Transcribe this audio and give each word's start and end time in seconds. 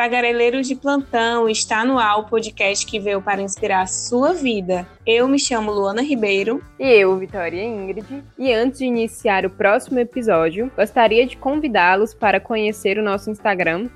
Tagareleiros 0.00 0.66
de 0.66 0.74
plantão, 0.74 1.46
está 1.46 1.84
no 1.84 1.98
ar 1.98 2.20
o 2.20 2.24
podcast 2.24 2.86
que 2.86 2.98
veio 2.98 3.20
para 3.20 3.42
inspirar 3.42 3.82
a 3.82 3.86
sua 3.86 4.32
vida. 4.32 4.86
Eu 5.06 5.28
me 5.28 5.38
chamo 5.38 5.70
Luana 5.70 6.00
Ribeiro. 6.00 6.64
E 6.78 6.88
eu, 6.88 7.18
Vitória 7.18 7.62
Ingrid. 7.62 8.06
E 8.38 8.50
antes 8.50 8.78
de 8.78 8.86
iniciar 8.86 9.44
o 9.44 9.50
próximo 9.50 9.98
episódio, 9.98 10.72
gostaria 10.74 11.26
de 11.26 11.36
convidá-los 11.36 12.14
para 12.14 12.40
conhecer 12.40 12.96
o 12.96 13.02
nosso 13.02 13.30
Instagram, 13.30 13.90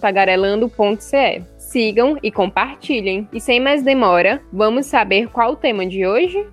tagarelando.ce. 0.00 1.42
Sigam 1.58 2.16
e 2.22 2.30
compartilhem. 2.30 3.28
E 3.32 3.40
sem 3.40 3.58
mais 3.58 3.82
demora, 3.82 4.40
vamos 4.52 4.86
saber 4.86 5.26
qual 5.26 5.54
o 5.54 5.56
tema 5.56 5.84
de 5.84 6.06
hoje? 6.06 6.46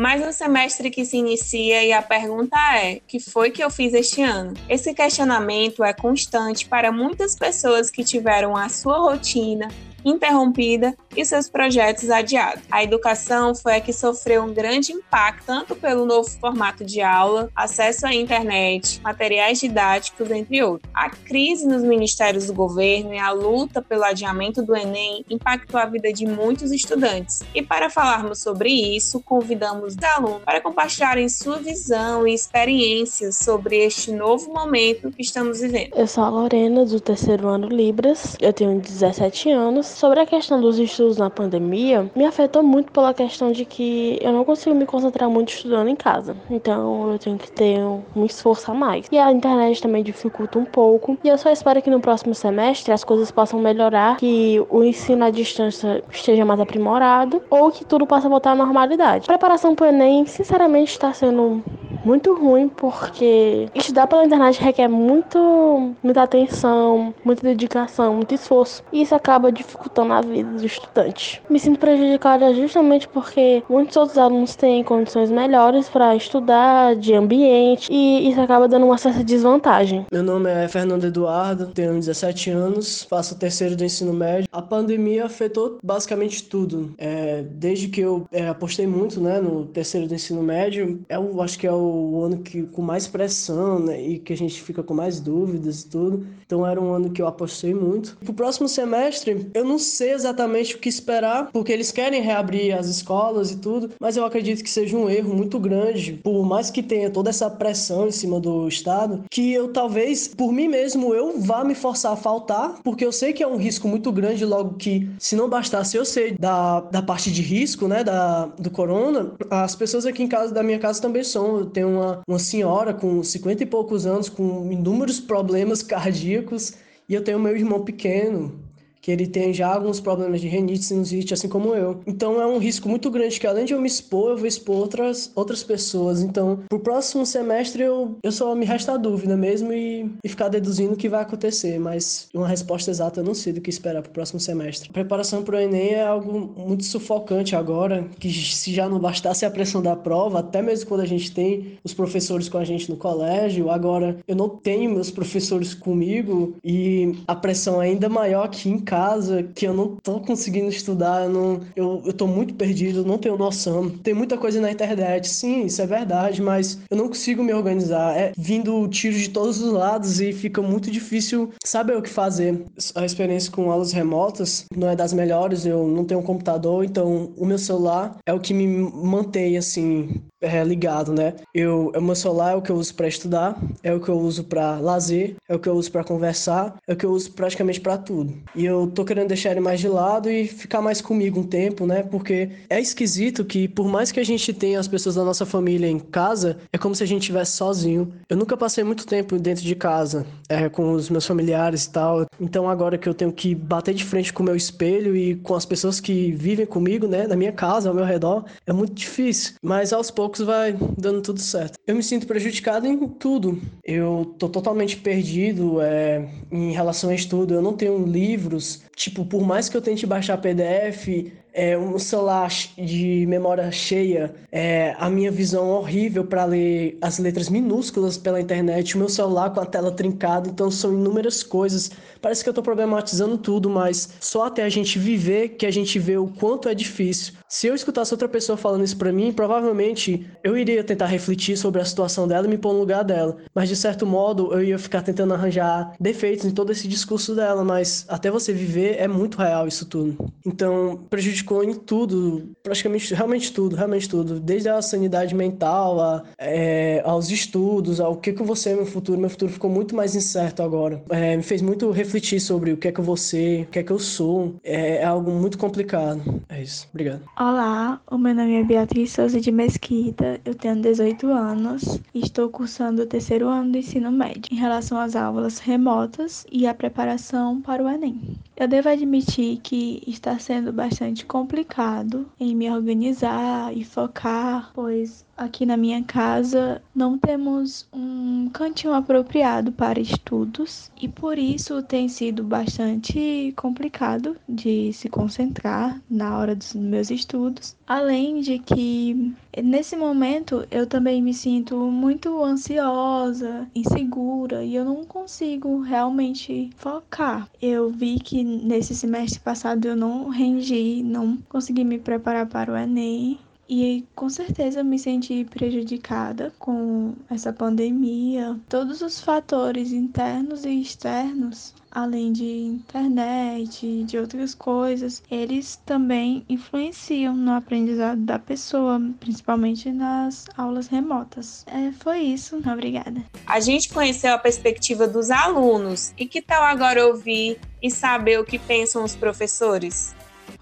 Mais 0.00 0.26
um 0.26 0.32
semestre 0.32 0.88
que 0.88 1.04
se 1.04 1.18
inicia 1.18 1.84
e 1.84 1.92
a 1.92 2.00
pergunta 2.00 2.56
é: 2.74 3.02
que 3.06 3.20
foi 3.20 3.50
que 3.50 3.62
eu 3.62 3.68
fiz 3.68 3.92
este 3.92 4.22
ano? 4.22 4.54
Esse 4.66 4.94
questionamento 4.94 5.84
é 5.84 5.92
constante 5.92 6.66
para 6.66 6.90
muitas 6.90 7.36
pessoas 7.36 7.90
que 7.90 8.02
tiveram 8.02 8.56
a 8.56 8.70
sua 8.70 8.96
rotina 8.96 9.68
interrompida 10.04 10.96
e 11.16 11.24
seus 11.24 11.48
projetos 11.48 12.10
adiados. 12.10 12.62
A 12.70 12.82
educação 12.82 13.54
foi 13.54 13.76
a 13.76 13.80
que 13.80 13.92
sofreu 13.92 14.42
um 14.44 14.54
grande 14.54 14.92
impacto 14.92 15.50
tanto 15.50 15.74
pelo 15.74 16.06
novo 16.06 16.30
formato 16.30 16.84
de 16.84 17.00
aula, 17.00 17.50
acesso 17.56 18.06
à 18.06 18.14
internet, 18.14 19.00
materiais 19.02 19.58
didáticos, 19.58 20.30
entre 20.30 20.62
outros. 20.62 20.88
A 20.94 21.10
crise 21.10 21.66
nos 21.66 21.82
ministérios 21.82 22.46
do 22.46 22.54
governo 22.54 23.12
e 23.12 23.18
a 23.18 23.32
luta 23.32 23.82
pelo 23.82 24.04
adiamento 24.04 24.62
do 24.62 24.76
Enem 24.76 25.24
impactou 25.28 25.80
a 25.80 25.86
vida 25.86 26.12
de 26.12 26.24
muitos 26.24 26.70
estudantes. 26.70 27.42
E 27.52 27.62
para 27.62 27.90
falarmos 27.90 28.40
sobre 28.40 28.70
isso, 28.70 29.20
convidamos 29.20 29.96
os 29.96 30.02
alunos 30.04 30.42
para 30.44 30.60
compartilharem 30.60 31.28
sua 31.28 31.56
visão 31.56 32.26
e 32.26 32.32
experiências 32.32 33.36
sobre 33.38 33.78
este 33.78 34.12
novo 34.12 34.52
momento 34.52 35.10
que 35.10 35.22
estamos 35.22 35.60
vivendo. 35.60 35.90
Eu 35.96 36.06
sou 36.06 36.22
a 36.22 36.28
Lorena, 36.28 36.84
do 36.84 37.00
terceiro 37.00 37.48
ano 37.48 37.68
Libras, 37.68 38.36
eu 38.40 38.52
tenho 38.52 38.78
17 38.78 39.50
anos 39.50 39.89
Sobre 39.90 40.20
a 40.20 40.26
questão 40.26 40.60
dos 40.60 40.78
estudos 40.78 41.18
na 41.18 41.28
pandemia, 41.28 42.10
me 42.14 42.24
afetou 42.24 42.62
muito 42.62 42.90
pela 42.92 43.12
questão 43.12 43.52
de 43.52 43.64
que 43.64 44.18
eu 44.22 44.32
não 44.32 44.44
consigo 44.44 44.74
me 44.74 44.86
concentrar 44.86 45.28
muito 45.28 45.50
estudando 45.50 45.88
em 45.88 45.96
casa. 45.96 46.36
Então 46.48 47.12
eu 47.12 47.18
tenho 47.18 47.36
que 47.36 47.50
ter 47.50 47.80
um 47.80 48.24
esforço 48.24 48.70
a 48.70 48.74
mais. 48.74 49.06
E 49.10 49.18
a 49.18 49.30
internet 49.30 49.82
também 49.82 50.02
dificulta 50.02 50.58
um 50.58 50.64
pouco. 50.64 51.18
E 51.22 51.28
eu 51.28 51.36
só 51.36 51.50
espero 51.50 51.82
que 51.82 51.90
no 51.90 52.00
próximo 52.00 52.34
semestre 52.34 52.92
as 52.92 53.04
coisas 53.04 53.30
possam 53.30 53.60
melhorar, 53.60 54.16
que 54.16 54.64
o 54.70 54.82
ensino 54.82 55.24
à 55.24 55.30
distância 55.30 56.02
esteja 56.10 56.44
mais 56.44 56.60
aprimorado 56.60 57.42
ou 57.50 57.70
que 57.70 57.84
tudo 57.84 58.06
possa 58.06 58.28
voltar 58.28 58.52
à 58.52 58.54
normalidade. 58.54 59.24
A 59.24 59.32
preparação 59.32 59.74
para 59.74 59.86
o 59.86 59.88
Enem, 59.88 60.24
sinceramente, 60.24 60.92
está 60.92 61.12
sendo 61.12 61.62
muito 62.04 62.34
ruim 62.34 62.68
porque 62.68 63.68
estudar 63.74 64.06
pela 64.06 64.24
internet 64.24 64.60
requer 64.60 64.88
muito, 64.88 65.94
muita 66.02 66.22
atenção, 66.22 67.14
muita 67.24 67.42
dedicação, 67.42 68.14
muito 68.14 68.34
esforço. 68.34 68.82
E 68.92 69.02
isso 69.02 69.14
acaba 69.14 69.52
dificultando 69.52 70.12
a 70.12 70.20
vida 70.20 70.50
dos 70.50 70.62
estudantes. 70.62 71.40
Me 71.48 71.58
sinto 71.58 71.78
prejudicada 71.78 72.52
justamente 72.54 73.08
porque 73.08 73.62
muitos 73.68 73.96
outros 73.96 74.18
alunos 74.18 74.56
têm 74.56 74.82
condições 74.84 75.30
melhores 75.30 75.88
para 75.88 76.14
estudar, 76.16 76.94
de 76.96 77.14
ambiente, 77.14 77.92
e 77.92 78.28
isso 78.28 78.40
acaba 78.40 78.68
dando 78.68 78.86
uma 78.86 78.98
certa 78.98 79.22
desvantagem. 79.22 80.06
Meu 80.10 80.22
nome 80.22 80.50
é 80.50 80.68
Fernando 80.68 81.04
Eduardo, 81.04 81.68
tenho 81.68 81.94
17 81.94 82.50
anos, 82.50 83.04
faço 83.04 83.34
o 83.34 83.38
terceiro 83.38 83.76
do 83.76 83.84
ensino 83.84 84.12
médio. 84.12 84.48
A 84.52 84.62
pandemia 84.62 85.26
afetou 85.26 85.78
basicamente 85.82 86.44
tudo. 86.44 86.94
É, 86.98 87.42
desde 87.42 87.88
que 87.88 88.00
eu 88.00 88.26
é, 88.32 88.48
apostei 88.48 88.86
muito 88.86 89.20
né, 89.20 89.40
no 89.40 89.66
terceiro 89.66 90.06
do 90.06 90.14
ensino 90.14 90.42
médio, 90.42 91.00
eu 91.08 91.40
acho 91.42 91.58
que 91.58 91.66
é 91.66 91.72
o 91.72 91.89
o 91.90 92.24
ano 92.24 92.38
que 92.38 92.62
com 92.62 92.82
mais 92.82 93.06
pressão, 93.06 93.78
né, 93.78 94.00
e 94.00 94.18
que 94.18 94.32
a 94.32 94.36
gente 94.36 94.60
fica 94.62 94.82
com 94.82 94.94
mais 94.94 95.20
dúvidas 95.20 95.82
e 95.82 95.88
tudo. 95.88 96.26
Então 96.44 96.66
era 96.66 96.80
um 96.80 96.92
ano 96.92 97.10
que 97.10 97.20
eu 97.20 97.26
apostei 97.26 97.74
muito. 97.74 98.16
Pro 98.24 98.32
próximo 98.32 98.68
semestre, 98.68 99.50
eu 99.54 99.64
não 99.64 99.78
sei 99.78 100.12
exatamente 100.12 100.74
o 100.74 100.78
que 100.78 100.88
esperar, 100.88 101.50
porque 101.52 101.72
eles 101.72 101.90
querem 101.92 102.22
reabrir 102.22 102.76
as 102.76 102.86
escolas 102.86 103.50
e 103.50 103.58
tudo, 103.58 103.90
mas 104.00 104.16
eu 104.16 104.24
acredito 104.24 104.62
que 104.62 104.70
seja 104.70 104.96
um 104.96 105.08
erro 105.08 105.34
muito 105.34 105.58
grande, 105.58 106.14
por 106.22 106.44
mais 106.44 106.70
que 106.70 106.82
tenha 106.82 107.10
toda 107.10 107.30
essa 107.30 107.48
pressão 107.48 108.08
em 108.08 108.12
cima 108.12 108.40
do 108.40 108.66
estado, 108.68 109.24
que 109.30 109.52
eu 109.52 109.72
talvez 109.72 110.28
por 110.28 110.52
mim 110.52 110.68
mesmo 110.68 111.14
eu 111.14 111.38
vá 111.40 111.64
me 111.64 111.74
forçar 111.74 112.12
a 112.12 112.16
faltar, 112.16 112.80
porque 112.82 113.04
eu 113.04 113.12
sei 113.12 113.32
que 113.32 113.42
é 113.42 113.46
um 113.46 113.56
risco 113.56 113.88
muito 113.88 114.10
grande 114.12 114.44
logo 114.44 114.74
que 114.74 115.08
se 115.18 115.36
não 115.36 115.48
bastasse 115.48 115.96
eu 115.96 116.04
sei 116.04 116.32
da, 116.32 116.80
da 116.80 117.02
parte 117.02 117.30
de 117.30 117.42
risco, 117.42 117.88
né, 117.88 118.04
da 118.04 118.46
do 118.58 118.70
corona, 118.70 119.32
as 119.50 119.74
pessoas 119.74 120.06
aqui 120.06 120.22
em 120.22 120.28
casa 120.28 120.52
da 120.52 120.62
minha 120.62 120.78
casa 120.78 121.00
também 121.00 121.24
são, 121.24 121.58
eu 121.58 121.66
tenho 121.66 121.79
uma, 121.84 122.22
uma 122.28 122.38
senhora 122.38 122.92
com 122.94 123.22
50 123.22 123.62
e 123.62 123.66
poucos 123.66 124.06
anos, 124.06 124.28
com 124.28 124.70
inúmeros 124.70 125.20
problemas 125.20 125.82
cardíacos, 125.84 126.74
e 127.08 127.14
eu 127.14 127.24
tenho 127.24 127.38
meu 127.40 127.56
irmão 127.56 127.84
pequeno, 127.84 128.60
que 129.00 129.10
ele 129.10 129.26
tem 129.26 129.52
já 129.52 129.72
alguns 129.72 130.00
problemas 130.00 130.40
de 130.40 130.48
renite, 130.48 130.84
sinusite, 130.84 131.34
assim 131.34 131.48
como 131.48 131.74
eu. 131.74 132.00
Então 132.06 132.40
é 132.40 132.46
um 132.46 132.58
risco 132.58 132.88
muito 132.88 133.10
grande 133.10 133.40
que 133.40 133.46
além 133.46 133.64
de 133.64 133.72
eu 133.72 133.80
me 133.80 133.86
expor, 133.86 134.30
eu 134.30 134.38
vou 134.38 134.46
expor 134.46 134.76
outras, 134.76 135.30
outras 135.34 135.62
pessoas. 135.62 136.20
Então, 136.20 136.60
pro 136.68 136.78
próximo 136.78 137.24
semestre 137.24 137.82
eu, 137.82 138.16
eu 138.22 138.32
só 138.32 138.54
me 138.54 138.64
resta 138.64 138.92
a 138.92 138.96
dúvida 138.96 139.36
mesmo 139.36 139.72
e, 139.72 140.10
e 140.22 140.28
ficar 140.28 140.48
deduzindo 140.48 140.94
o 140.94 140.96
que 140.96 141.08
vai 141.08 141.22
acontecer, 141.22 141.78
mas 141.78 142.28
uma 142.34 142.48
resposta 142.48 142.90
exata 142.90 143.20
eu 143.20 143.24
não 143.24 143.34
sei 143.34 143.52
do 143.52 143.60
que 143.60 143.70
esperar 143.70 144.02
pro 144.02 144.12
próximo 144.12 144.40
semestre. 144.40 144.90
A 144.90 144.92
preparação 144.92 145.42
pro 145.42 145.58
Enem 145.58 145.94
é 145.94 146.06
algo 146.06 146.54
muito 146.56 146.84
sufocante 146.84 147.56
agora, 147.56 148.06
que 148.18 148.30
se 148.32 148.72
já 148.72 148.88
não 148.88 148.98
bastasse 148.98 149.44
a 149.44 149.50
pressão 149.50 149.82
da 149.82 149.96
prova, 149.96 150.40
até 150.40 150.60
mesmo 150.62 150.88
quando 150.88 151.00
a 151.00 151.06
gente 151.06 151.32
tem 151.32 151.78
os 151.84 151.94
professores 151.94 152.48
com 152.48 152.58
a 152.58 152.64
gente 152.64 152.90
no 152.90 152.96
colégio, 152.96 153.70
agora 153.70 154.18
eu 154.26 154.36
não 154.36 154.48
tenho 154.48 154.92
meus 154.92 155.10
professores 155.10 155.74
comigo 155.74 156.54
e 156.64 157.14
a 157.26 157.34
pressão 157.34 157.82
é 157.82 157.86
ainda 157.86 158.08
maior 158.08 158.44
aqui 158.44 158.68
em 158.68 158.78
casa 158.90 159.44
que 159.54 159.64
eu 159.64 159.72
não 159.72 159.96
tô 160.02 160.18
conseguindo 160.18 160.68
estudar, 160.68 161.22
eu, 161.22 161.30
não, 161.30 161.60
eu, 161.76 162.02
eu 162.06 162.12
tô 162.12 162.26
muito 162.26 162.54
perdido, 162.54 163.04
não 163.04 163.18
tenho 163.18 163.38
noção. 163.38 163.88
Tem 163.88 164.12
muita 164.12 164.36
coisa 164.36 164.60
na 164.60 164.72
internet, 164.72 165.28
sim, 165.28 165.66
isso 165.66 165.80
é 165.80 165.86
verdade, 165.86 166.42
mas 166.42 166.80
eu 166.90 166.96
não 166.96 167.06
consigo 167.06 167.44
me 167.44 167.54
organizar. 167.54 168.18
É 168.18 168.32
vindo 168.36 168.88
tiros 168.88 169.20
de 169.20 169.30
todos 169.30 169.62
os 169.62 169.72
lados 169.72 170.20
e 170.20 170.32
fica 170.32 170.60
muito 170.60 170.90
difícil 170.90 171.52
saber 171.64 171.96
o 171.96 172.02
que 172.02 172.10
fazer. 172.10 172.64
A 172.96 173.04
experiência 173.04 173.52
com 173.52 173.70
aulas 173.70 173.92
remotas 173.92 174.64
não 174.76 174.88
é 174.88 174.96
das 174.96 175.12
melhores, 175.12 175.64
eu 175.64 175.86
não 175.86 176.04
tenho 176.04 176.18
um 176.18 176.24
computador, 176.24 176.84
então 176.84 177.32
o 177.36 177.46
meu 177.46 177.58
celular 177.58 178.16
é 178.26 178.32
o 178.32 178.40
que 178.40 178.52
me 178.52 178.66
mantém 178.66 179.56
assim 179.56 180.20
é, 180.40 180.62
ligado, 180.64 181.12
né? 181.12 181.34
Eu, 181.54 181.92
o 181.94 182.00
meu 182.00 182.14
celular 182.14 182.52
é 182.52 182.56
o 182.56 182.62
que 182.62 182.70
eu 182.70 182.76
uso 182.76 182.94
para 182.94 183.08
estudar, 183.08 183.60
é 183.82 183.92
o 183.92 184.00
que 184.00 184.08
eu 184.08 184.18
uso 184.18 184.44
para 184.44 184.78
lazer, 184.78 185.36
é 185.48 185.54
o 185.54 185.58
que 185.58 185.68
eu 185.68 185.74
uso 185.74 185.90
para 185.90 186.04
conversar, 186.04 186.76
é 186.86 186.92
o 186.92 186.96
que 186.96 187.04
eu 187.04 187.10
uso 187.10 187.32
praticamente 187.32 187.80
para 187.80 187.98
tudo. 187.98 188.34
E 188.54 188.64
eu 188.64 188.86
tô 188.86 189.04
querendo 189.04 189.28
deixar 189.28 189.50
ele 189.50 189.60
mais 189.60 189.80
de 189.80 189.88
lado 189.88 190.30
e 190.30 190.46
ficar 190.46 190.80
mais 190.80 191.00
comigo 191.00 191.40
um 191.40 191.44
tempo, 191.44 191.86
né? 191.86 192.02
Porque 192.02 192.50
é 192.68 192.80
esquisito 192.80 193.44
que 193.44 193.68
por 193.68 193.88
mais 193.88 194.12
que 194.12 194.20
a 194.20 194.24
gente 194.24 194.52
tenha 194.52 194.78
as 194.78 194.88
pessoas 194.88 195.14
da 195.14 195.24
nossa 195.24 195.44
família 195.44 195.88
em 195.88 195.98
casa, 195.98 196.58
é 196.72 196.78
como 196.78 196.94
se 196.94 197.02
a 197.02 197.06
gente 197.06 197.22
estivesse 197.22 197.52
sozinho. 197.52 198.12
Eu 198.28 198.36
nunca 198.36 198.56
passei 198.56 198.84
muito 198.84 199.06
tempo 199.06 199.38
dentro 199.38 199.64
de 199.64 199.74
casa, 199.74 200.26
é, 200.48 200.68
com 200.68 200.92
os 200.92 201.10
meus 201.10 201.26
familiares 201.26 201.84
e 201.84 201.90
tal. 201.90 202.26
Então 202.40 202.68
agora 202.68 202.96
que 202.96 203.08
eu 203.08 203.14
tenho 203.14 203.32
que 203.32 203.54
bater 203.54 203.94
de 203.94 204.04
frente 204.04 204.32
com 204.32 204.42
o 204.42 204.46
meu 204.46 204.56
espelho 204.56 205.16
e 205.16 205.36
com 205.36 205.54
as 205.54 205.66
pessoas 205.66 206.00
que 206.00 206.32
vivem 206.32 206.66
comigo, 206.66 207.06
né, 207.06 207.26
na 207.26 207.36
minha 207.36 207.52
casa, 207.52 207.88
ao 207.88 207.94
meu 207.94 208.04
redor, 208.04 208.44
é 208.66 208.72
muito 208.72 208.94
difícil. 208.94 209.54
Mas 209.62 209.92
aos 209.92 210.10
poucos 210.10 210.29
poucos 210.30 210.40
vai 210.40 210.76
dando 210.96 211.20
tudo 211.20 211.40
certo. 211.40 211.78
Eu 211.86 211.96
me 211.96 212.02
sinto 212.02 212.26
prejudicado 212.26 212.86
em 212.86 212.96
tudo. 213.08 213.60
Eu 213.84 214.34
tô 214.38 214.48
totalmente 214.48 214.96
perdido 214.96 215.80
é, 215.80 216.28
em 216.50 216.72
relação 216.72 217.10
a 217.10 217.14
estudo. 217.14 217.54
Eu 217.54 217.62
não 217.62 217.76
tenho 217.76 218.06
livros. 218.06 218.82
Tipo, 218.94 219.24
por 219.24 219.42
mais 219.42 219.68
que 219.68 219.76
eu 219.76 219.82
tente 219.82 220.06
baixar 220.06 220.38
PDF, 220.38 221.32
é, 221.52 221.76
um 221.76 221.98
celular 221.98 222.50
de 222.76 223.24
memória 223.26 223.70
cheia, 223.70 224.34
é, 224.50 224.94
a 224.98 225.08
minha 225.10 225.30
visão 225.30 225.68
horrível 225.70 226.24
para 226.24 226.44
ler 226.44 226.98
as 227.00 227.18
letras 227.18 227.48
minúsculas 227.48 228.16
pela 228.16 228.40
internet, 228.40 228.94
o 228.94 228.98
meu 228.98 229.08
celular 229.08 229.50
com 229.50 229.60
a 229.60 229.66
tela 229.66 229.90
trincada, 229.90 230.48
então 230.48 230.70
são 230.70 230.92
inúmeras 230.92 231.42
coisas. 231.42 231.90
Parece 232.20 232.42
que 232.42 232.48
eu 232.48 232.52
estou 232.52 232.64
problematizando 232.64 233.38
tudo, 233.38 233.68
mas 233.68 234.10
só 234.20 234.46
até 234.46 234.62
a 234.62 234.68
gente 234.68 234.98
viver 234.98 235.50
que 235.50 235.66
a 235.66 235.70
gente 235.70 235.98
vê 235.98 236.16
o 236.16 236.28
quanto 236.28 236.68
é 236.68 236.74
difícil. 236.74 237.34
Se 237.48 237.66
eu 237.66 237.74
escutasse 237.74 238.14
outra 238.14 238.28
pessoa 238.28 238.56
falando 238.56 238.84
isso 238.84 238.96
para 238.96 239.12
mim, 239.12 239.32
provavelmente 239.32 240.24
eu 240.44 240.56
iria 240.56 240.84
tentar 240.84 241.06
refletir 241.06 241.56
sobre 241.56 241.80
a 241.80 241.84
situação 241.84 242.28
dela 242.28 242.46
e 242.46 242.50
me 242.50 242.56
pôr 242.56 242.72
no 242.72 242.78
lugar 242.78 243.02
dela. 243.02 243.38
Mas 243.52 243.68
de 243.68 243.74
certo 243.74 244.06
modo, 244.06 244.52
eu 244.52 244.62
ia 244.62 244.78
ficar 244.78 245.02
tentando 245.02 245.34
arranjar 245.34 245.92
defeitos 245.98 246.46
em 246.46 246.52
todo 246.52 246.70
esse 246.70 246.86
discurso 246.86 247.34
dela, 247.34 247.64
mas 247.64 248.04
até 248.08 248.30
você 248.30 248.52
viver 248.52 248.96
é 248.98 249.08
muito 249.08 249.38
real 249.38 249.66
isso 249.66 249.86
tudo. 249.86 250.32
Então, 250.46 251.00
prejudicar 251.10 251.39
em 251.64 251.74
tudo, 251.74 252.50
praticamente, 252.62 253.14
realmente 253.14 253.52
tudo, 253.52 253.76
realmente 253.76 254.08
tudo. 254.08 254.40
Desde 254.40 254.68
a 254.68 254.80
sanidade 254.80 255.34
mental, 255.34 256.00
a, 256.00 256.22
é, 256.38 257.02
aos 257.04 257.30
estudos, 257.30 258.00
ao 258.00 258.16
que, 258.16 258.32
que 258.32 258.40
eu 258.40 258.46
vou 258.46 258.56
ser 258.56 258.76
no 258.76 258.86
futuro. 258.86 259.20
Meu 259.20 259.30
futuro 259.30 259.52
ficou 259.52 259.70
muito 259.70 259.94
mais 259.94 260.14
incerto 260.14 260.62
agora. 260.62 261.02
É, 261.10 261.36
me 261.36 261.42
fez 261.42 261.62
muito 261.62 261.90
refletir 261.90 262.40
sobre 262.40 262.72
o 262.72 262.76
que 262.76 262.88
é 262.88 262.92
que 262.92 263.00
eu 263.00 263.04
vou 263.04 263.16
ser, 263.16 263.62
o 263.62 263.66
que 263.66 263.78
é 263.78 263.82
que 263.82 263.92
eu 263.92 263.98
sou. 263.98 264.54
É, 264.62 264.96
é 264.96 265.04
algo 265.04 265.30
muito 265.30 265.58
complicado. 265.58 266.42
É 266.48 266.62
isso. 266.62 266.88
Obrigado. 266.92 267.22
Olá, 267.38 268.00
o 268.10 268.18
meu 268.18 268.34
nome 268.34 268.54
é 268.54 268.64
Beatriz 268.64 269.12
Souza 269.12 269.40
de 269.40 269.50
Mesquita, 269.50 270.40
eu 270.44 270.54
tenho 270.54 270.80
18 270.80 271.26
anos 271.28 272.00
e 272.14 272.20
estou 272.20 272.48
cursando 272.48 273.02
o 273.02 273.06
terceiro 273.06 273.48
ano 273.48 273.72
do 273.72 273.78
ensino 273.78 274.10
médio 274.10 274.52
em 274.52 274.56
relação 274.56 274.98
às 274.98 275.16
aulas 275.16 275.58
remotas 275.58 276.46
e 276.50 276.66
a 276.66 276.74
preparação 276.74 277.60
para 277.60 277.82
o 277.82 277.88
Enem. 277.88 278.36
Eu 278.56 278.68
devo 278.68 278.88
admitir 278.88 279.58
que 279.62 280.02
está 280.06 280.38
sendo 280.38 280.72
bastante 280.72 281.24
complicado 281.30 282.28
em 282.40 282.56
me 282.56 282.68
organizar 282.68 283.72
e 283.72 283.84
focar, 283.84 284.72
pois 284.74 285.24
aqui 285.36 285.64
na 285.64 285.76
minha 285.76 286.02
casa 286.02 286.82
não 286.92 287.16
temos 287.16 287.88
um 287.92 288.50
cantinho 288.52 288.92
apropriado 288.92 289.70
para 289.70 290.00
estudos 290.00 290.90
e 291.00 291.06
por 291.06 291.38
isso 291.38 291.84
tem 291.84 292.08
sido 292.08 292.42
bastante 292.42 293.54
complicado 293.56 294.36
de 294.48 294.92
se 294.92 295.08
concentrar 295.08 296.02
na 296.10 296.36
hora 296.36 296.56
dos 296.56 296.74
meus 296.74 297.12
estudos. 297.12 297.76
Além 297.90 298.40
de 298.40 298.60
que 298.60 299.34
nesse 299.64 299.96
momento 299.96 300.64
eu 300.70 300.86
também 300.86 301.20
me 301.20 301.34
sinto 301.34 301.74
muito 301.76 302.40
ansiosa, 302.44 303.68
insegura 303.74 304.62
e 304.62 304.76
eu 304.76 304.84
não 304.84 305.04
consigo 305.04 305.80
realmente 305.80 306.70
focar. 306.76 307.48
Eu 307.60 307.90
vi 307.90 308.20
que 308.20 308.44
nesse 308.44 308.94
semestre 308.94 309.40
passado 309.40 309.86
eu 309.86 309.96
não 309.96 310.28
rendi, 310.28 311.02
não 311.02 311.36
consegui 311.48 311.82
me 311.82 311.98
preparar 311.98 312.46
para 312.46 312.72
o 312.72 312.76
Enem 312.76 313.36
e 313.70 314.04
com 314.16 314.28
certeza 314.28 314.82
me 314.82 314.98
senti 314.98 315.44
prejudicada 315.44 316.52
com 316.58 317.14
essa 317.30 317.52
pandemia. 317.52 318.58
Todos 318.68 319.00
os 319.00 319.20
fatores 319.20 319.92
internos 319.92 320.64
e 320.64 320.80
externos, 320.82 321.72
além 321.88 322.32
de 322.32 322.44
internet 322.44 323.86
e 323.86 324.02
de 324.02 324.18
outras 324.18 324.56
coisas, 324.56 325.22
eles 325.30 325.76
também 325.86 326.44
influenciam 326.48 327.36
no 327.36 327.52
aprendizado 327.52 328.20
da 328.20 328.40
pessoa, 328.40 329.00
principalmente 329.20 329.92
nas 329.92 330.46
aulas 330.56 330.88
remotas. 330.88 331.64
É, 331.68 331.92
foi 331.92 332.18
isso. 332.18 332.56
Obrigada. 332.56 333.22
A 333.46 333.60
gente 333.60 333.88
conheceu 333.90 334.34
a 334.34 334.38
perspectiva 334.38 335.06
dos 335.06 335.30
alunos. 335.30 336.12
E 336.18 336.26
que 336.26 336.42
tal 336.42 336.64
agora 336.64 337.06
ouvir 337.06 337.60
e 337.80 337.88
saber 337.88 338.40
o 338.40 338.44
que 338.44 338.58
pensam 338.58 339.04
os 339.04 339.14
professores? 339.14 340.12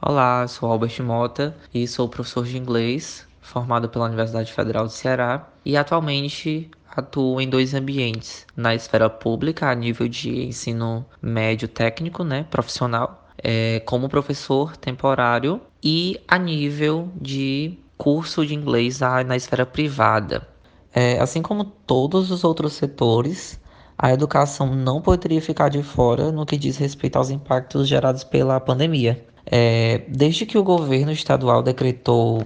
Olá, 0.00 0.47
sou 0.47 0.71
Albert 0.71 1.03
Mota 1.03 1.56
e 1.75 1.85
sou 1.89 2.09
professor 2.09 2.47
de 2.47 2.56
inglês, 2.56 3.27
formado 3.41 3.89
pela 3.89 4.05
Universidade 4.05 4.53
Federal 4.53 4.85
do 4.85 4.93
Ceará 4.93 5.49
e 5.65 5.77
atualmente 5.77 6.71
atuo 6.89 7.41
em 7.41 7.49
dois 7.50 7.75
ambientes, 7.75 8.47
na 8.56 8.77
esfera 8.77 9.11
pública 9.11 9.69
a 9.69 9.75
nível 9.75 10.06
de 10.06 10.45
ensino 10.45 11.05
médio 11.21 11.67
técnico, 11.67 12.23
né, 12.23 12.47
profissional, 12.49 13.27
é, 13.43 13.81
como 13.81 14.09
professor 14.09 14.77
temporário 14.77 15.61
e 15.83 16.21
a 16.29 16.39
nível 16.39 17.11
de 17.21 17.77
curso 17.97 18.47
de 18.47 18.55
inglês 18.55 19.01
na 19.01 19.35
esfera 19.35 19.67
privada. 19.67 20.47
É, 20.94 21.19
assim 21.19 21.43
como 21.43 21.65
todos 21.65 22.31
os 22.31 22.44
outros 22.44 22.75
setores, 22.75 23.61
a 23.99 24.12
educação 24.12 24.77
não 24.77 25.03
poderia 25.03 25.43
ficar 25.43 25.69
de 25.69 25.83
fora 25.83 26.31
no 26.31 26.47
que 26.47 26.56
diz 26.56 26.77
respeito 26.77 27.17
aos 27.17 27.31
impactos 27.31 27.89
gerados 27.89 28.23
pela 28.23 28.61
pandemia. 28.61 29.27
É, 29.50 30.03
desde 30.09 30.45
que 30.45 30.59
o 30.59 30.62
governo 30.62 31.11
estadual 31.11 31.62
decretou 31.62 32.43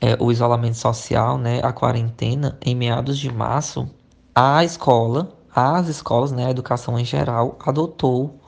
é, 0.00 0.16
o 0.18 0.32
isolamento 0.32 0.76
social, 0.76 1.36
né, 1.38 1.60
a 1.62 1.72
quarentena, 1.72 2.58
em 2.64 2.74
meados 2.74 3.18
de 3.18 3.30
março, 3.30 3.88
a 4.34 4.64
escola, 4.64 5.32
as 5.54 5.88
escolas, 5.88 6.32
né, 6.32 6.46
a 6.46 6.50
educação 6.50 6.98
em 6.98 7.04
geral, 7.04 7.58
adotou 7.64 8.40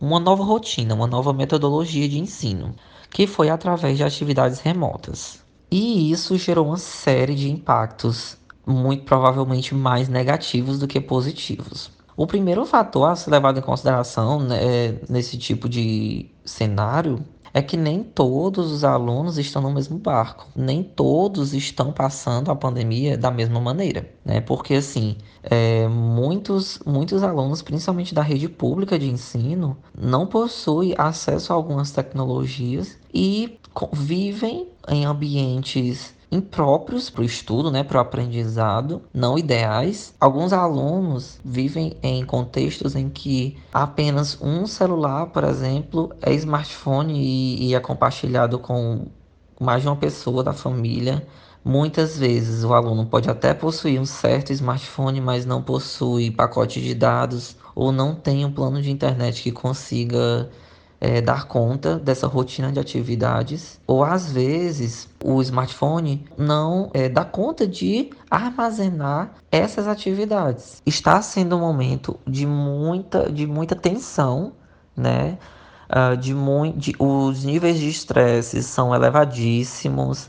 uma 0.00 0.20
nova 0.20 0.44
rotina, 0.44 0.94
uma 0.94 1.06
nova 1.06 1.32
metodologia 1.32 2.08
de 2.08 2.18
ensino, 2.18 2.74
que 3.10 3.26
foi 3.26 3.48
através 3.48 3.96
de 3.96 4.04
atividades 4.04 4.60
remotas. 4.60 5.40
E 5.70 6.10
isso 6.12 6.36
gerou 6.36 6.66
uma 6.66 6.76
série 6.76 7.34
de 7.34 7.50
impactos, 7.50 8.36
muito 8.64 9.04
provavelmente 9.04 9.74
mais 9.74 10.08
negativos 10.08 10.78
do 10.78 10.86
que 10.86 11.00
positivos. 11.00 11.90
O 12.16 12.26
primeiro 12.26 12.64
fator 12.64 13.10
a 13.10 13.16
ser 13.16 13.30
levado 13.30 13.58
em 13.58 13.62
consideração 13.62 14.40
né, 14.40 14.98
nesse 15.08 15.36
tipo 15.36 15.68
de 15.68 16.30
cenário 16.44 17.22
é 17.56 17.62
que 17.62 17.74
nem 17.74 18.02
todos 18.02 18.70
os 18.70 18.84
alunos 18.84 19.38
estão 19.38 19.62
no 19.62 19.72
mesmo 19.72 19.96
barco, 19.96 20.46
nem 20.54 20.82
todos 20.82 21.54
estão 21.54 21.90
passando 21.90 22.50
a 22.50 22.54
pandemia 22.54 23.16
da 23.16 23.30
mesma 23.30 23.58
maneira, 23.58 24.12
né? 24.22 24.42
Porque 24.42 24.74
assim, 24.74 25.16
é, 25.42 25.88
muitos, 25.88 26.78
muitos 26.84 27.22
alunos, 27.22 27.62
principalmente 27.62 28.14
da 28.14 28.20
rede 28.20 28.46
pública 28.46 28.98
de 28.98 29.08
ensino, 29.08 29.74
não 29.98 30.26
possuem 30.26 30.94
acesso 30.98 31.50
a 31.50 31.56
algumas 31.56 31.90
tecnologias 31.92 32.98
e 33.12 33.58
vivem 33.94 34.68
em 34.86 35.06
ambientes 35.06 36.14
impróprios 36.30 37.08
para 37.08 37.22
o 37.22 37.24
estudo, 37.24 37.70
né, 37.70 37.84
para 37.84 37.98
o 37.98 38.00
aprendizado, 38.00 39.02
não 39.14 39.38
ideais. 39.38 40.14
Alguns 40.20 40.52
alunos 40.52 41.38
vivem 41.44 41.96
em 42.02 42.24
contextos 42.24 42.94
em 42.94 43.08
que 43.08 43.56
apenas 43.72 44.38
um 44.40 44.66
celular, 44.66 45.26
por 45.26 45.44
exemplo, 45.44 46.12
é 46.20 46.32
smartphone 46.34 47.14
e, 47.14 47.68
e 47.68 47.74
é 47.74 47.80
compartilhado 47.80 48.58
com 48.58 49.06
mais 49.60 49.82
de 49.82 49.88
uma 49.88 49.96
pessoa 49.96 50.42
da 50.42 50.52
família. 50.52 51.26
Muitas 51.64 52.18
vezes 52.18 52.62
o 52.62 52.72
aluno 52.72 53.06
pode 53.06 53.28
até 53.28 53.52
possuir 53.52 54.00
um 54.00 54.06
certo 54.06 54.52
smartphone, 54.52 55.20
mas 55.20 55.44
não 55.44 55.62
possui 55.62 56.30
pacote 56.30 56.80
de 56.80 56.94
dados 56.94 57.56
ou 57.74 57.90
não 57.90 58.14
tem 58.14 58.44
um 58.44 58.52
plano 58.52 58.80
de 58.80 58.90
internet 58.90 59.42
que 59.42 59.50
consiga 59.50 60.48
é, 61.00 61.20
dar 61.20 61.46
conta 61.46 61.98
dessa 61.98 62.26
rotina 62.26 62.72
de 62.72 62.80
atividades, 62.80 63.80
ou 63.86 64.02
às 64.02 64.32
vezes 64.32 65.08
o 65.22 65.40
smartphone 65.42 66.24
não 66.36 66.90
é, 66.94 67.08
dá 67.08 67.24
conta 67.24 67.66
de 67.66 68.10
armazenar 68.30 69.32
essas 69.50 69.86
atividades. 69.86 70.82
Está 70.86 71.20
sendo 71.20 71.56
um 71.56 71.60
momento 71.60 72.18
de 72.26 72.46
muita, 72.46 73.30
de 73.30 73.46
muita 73.46 73.74
tensão, 73.74 74.52
né? 74.96 75.38
Uh, 75.88 76.16
de, 76.16 76.34
de 76.76 76.96
os 76.98 77.44
níveis 77.44 77.78
de 77.78 77.88
estresse 77.88 78.60
são 78.62 78.92
elevadíssimos. 78.92 80.26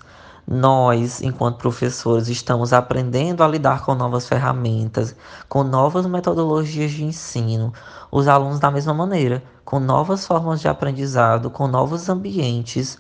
Nós, 0.50 1.22
enquanto 1.22 1.58
professores, 1.58 2.30
estamos 2.30 2.72
aprendendo 2.72 3.44
a 3.44 3.48
lidar 3.48 3.84
com 3.84 3.94
novas 3.94 4.30
ferramentas, 4.30 5.14
com 5.50 5.62
novas 5.62 6.06
metodologias 6.06 6.92
de 6.92 7.04
ensino. 7.04 7.74
Os 8.10 8.30
alunos, 8.30 8.58
da 8.58 8.72
mesma 8.72 8.94
maneira, 8.94 9.44
com 9.66 9.78
novas 9.78 10.26
formas 10.26 10.62
de 10.62 10.70
aprendizado, 10.70 11.50
com 11.50 11.68
novos 11.68 12.08
ambientes. 12.08 12.98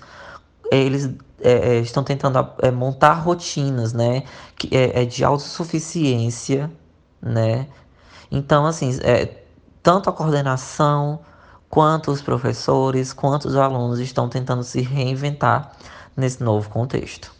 Eles 0.69 1.09
é, 1.41 1.77
é, 1.77 1.79
estão 1.79 2.03
tentando 2.03 2.37
é, 2.61 2.69
montar 2.69 3.13
rotinas, 3.13 3.93
né? 3.93 4.23
Que 4.57 4.75
é, 4.75 5.03
é, 5.03 5.05
de 5.05 5.23
autossuficiência, 5.23 6.69
né? 7.21 7.67
Então, 8.29 8.65
assim, 8.65 8.99
é, 9.03 9.43
tanto 9.81 10.09
a 10.09 10.13
coordenação, 10.13 11.21
quanto 11.69 12.11
os 12.11 12.21
professores, 12.21 13.13
quanto 13.13 13.47
os 13.47 13.55
alunos 13.55 13.99
estão 13.99 14.27
tentando 14.27 14.63
se 14.63 14.81
reinventar 14.81 15.71
nesse 16.15 16.43
novo 16.43 16.69
contexto. 16.69 17.36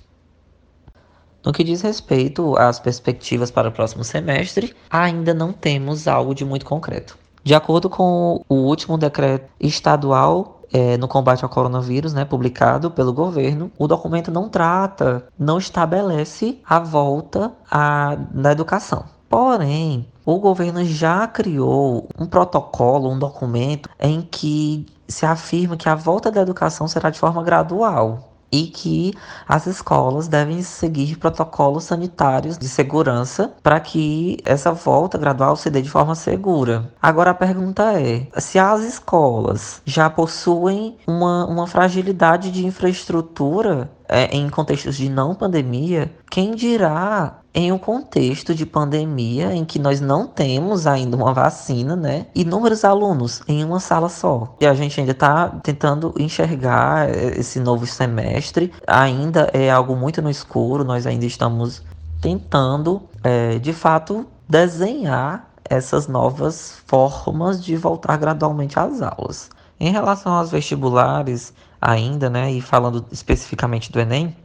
No 1.48 1.54
que 1.54 1.64
diz 1.64 1.80
respeito 1.80 2.58
às 2.58 2.78
perspectivas 2.78 3.50
para 3.50 3.70
o 3.70 3.72
próximo 3.72 4.04
semestre, 4.04 4.76
ainda 4.90 5.34
não 5.34 5.54
temos 5.54 6.06
algo 6.06 6.36
de 6.36 6.44
muito 6.44 6.66
concreto. 6.66 7.18
De 7.42 7.56
acordo 7.56 7.90
com 7.90 8.44
o 8.50 8.56
último 8.56 8.98
decreto 8.98 9.50
estadual 9.58 10.62
é, 10.74 10.98
no 10.98 11.08
combate 11.08 11.46
ao 11.46 11.50
coronavírus, 11.50 12.14
né, 12.14 12.26
publicado 12.26 12.92
pelo 12.92 13.14
governo, 13.14 13.72
o 13.78 13.88
documento 13.88 14.30
não 14.30 14.50
trata, 14.50 15.26
não 15.40 15.58
estabelece 15.58 16.60
a 16.68 16.80
volta 16.80 17.54
à, 17.72 18.18
da 18.30 18.52
educação. 18.52 19.06
Porém, 19.30 20.06
o 20.26 20.40
governo 20.40 20.84
já 20.84 21.26
criou 21.28 22.10
um 22.20 22.26
protocolo, 22.26 23.10
um 23.10 23.18
documento 23.18 23.90
em 23.98 24.20
que 24.22 24.86
se 25.08 25.26
afirma 25.26 25.78
que 25.78 25.88
a 25.88 25.96
volta 25.96 26.30
da 26.30 26.42
educação 26.42 26.90
será 26.90 27.10
de 27.10 27.18
forma 27.18 27.42
gradual 27.42 28.34
e 28.52 28.68
que 28.68 29.14
as 29.48 29.68
escolas 29.68 30.28
devem 30.28 30.62
seguir 30.62 31.18
protocolos 31.18 31.86
sanitários 31.86 32.58
de 32.58 32.68
segurança 32.68 33.54
para 33.62 33.80
que 33.80 34.38
essa 34.46 34.72
volta 34.72 35.18
gradual 35.18 35.56
se 35.56 35.70
dê 35.70 35.82
de 35.82 35.90
forma 35.90 36.16
segura. 36.16 36.92
Agora 37.02 37.32
a 37.32 37.36
pergunta 37.36 38.00
é: 38.00 38.28
se 38.40 38.58
as 38.60 38.82
escolas 38.84 39.82
já 39.86 40.10
possuem 40.10 40.98
uma, 41.08 41.46
uma 41.46 41.68
fragilidade 41.68 42.52
de 42.52 42.66
infraestrutura 42.66 43.90
é, 44.08 44.26
em 44.36 44.50
contextos 44.50 44.96
de 44.96 45.10
não 45.10 45.36
pandemia, 45.36 46.12
quem 46.30 46.56
dirá 46.56 47.40
em 47.58 47.72
um 47.72 47.78
contexto 47.80 48.54
de 48.54 48.68
pandemia 48.68 49.52
em 49.52 49.66
que 49.66 49.80
nós 49.80 50.00
não 50.00 50.28
temos 50.28 50.86
ainda 50.86 51.18
uma 51.18 51.34
vacina, 51.34 51.96
né? 51.96 52.28
Inúmeros 52.36 52.86
alunos 52.86 53.42
em 53.48 53.64
uma 53.64 53.80
sala 53.80 54.10
só. 54.10 54.56
E 54.62 54.68
a 54.68 54.76
gente 54.76 55.00
ainda 55.00 55.14
está 55.14 55.50
tentando 55.64 56.14
enxergar 56.20 57.10
esse 57.10 57.60
novo 57.60 57.88
semestre. 57.88 58.72
Ainda 58.86 59.50
é 59.54 59.72
algo 59.72 59.96
muito 59.96 60.22
no 60.22 60.30
escuro, 60.30 60.84
nós 60.84 61.08
ainda 61.08 61.26
estamos 61.26 61.82
tentando, 62.22 63.02
é, 63.24 63.58
de 63.58 63.74
fato, 63.74 64.28
desenhar 64.48 65.50
essas 65.68 66.08
novas 66.08 66.78
formas 66.86 67.64
de 67.64 67.76
voltar 67.76 68.18
gradualmente 68.18 68.78
às 68.78 69.02
aulas. 69.02 69.50
Em 69.80 69.92
relação 69.92 70.32
aos 70.32 70.52
vestibulares, 70.52 71.52
ainda, 71.82 72.30
né, 72.30 72.52
e 72.52 72.62
falando 72.62 73.04
especificamente 73.12 73.92
do 73.92 74.00
Enem, 74.00 74.36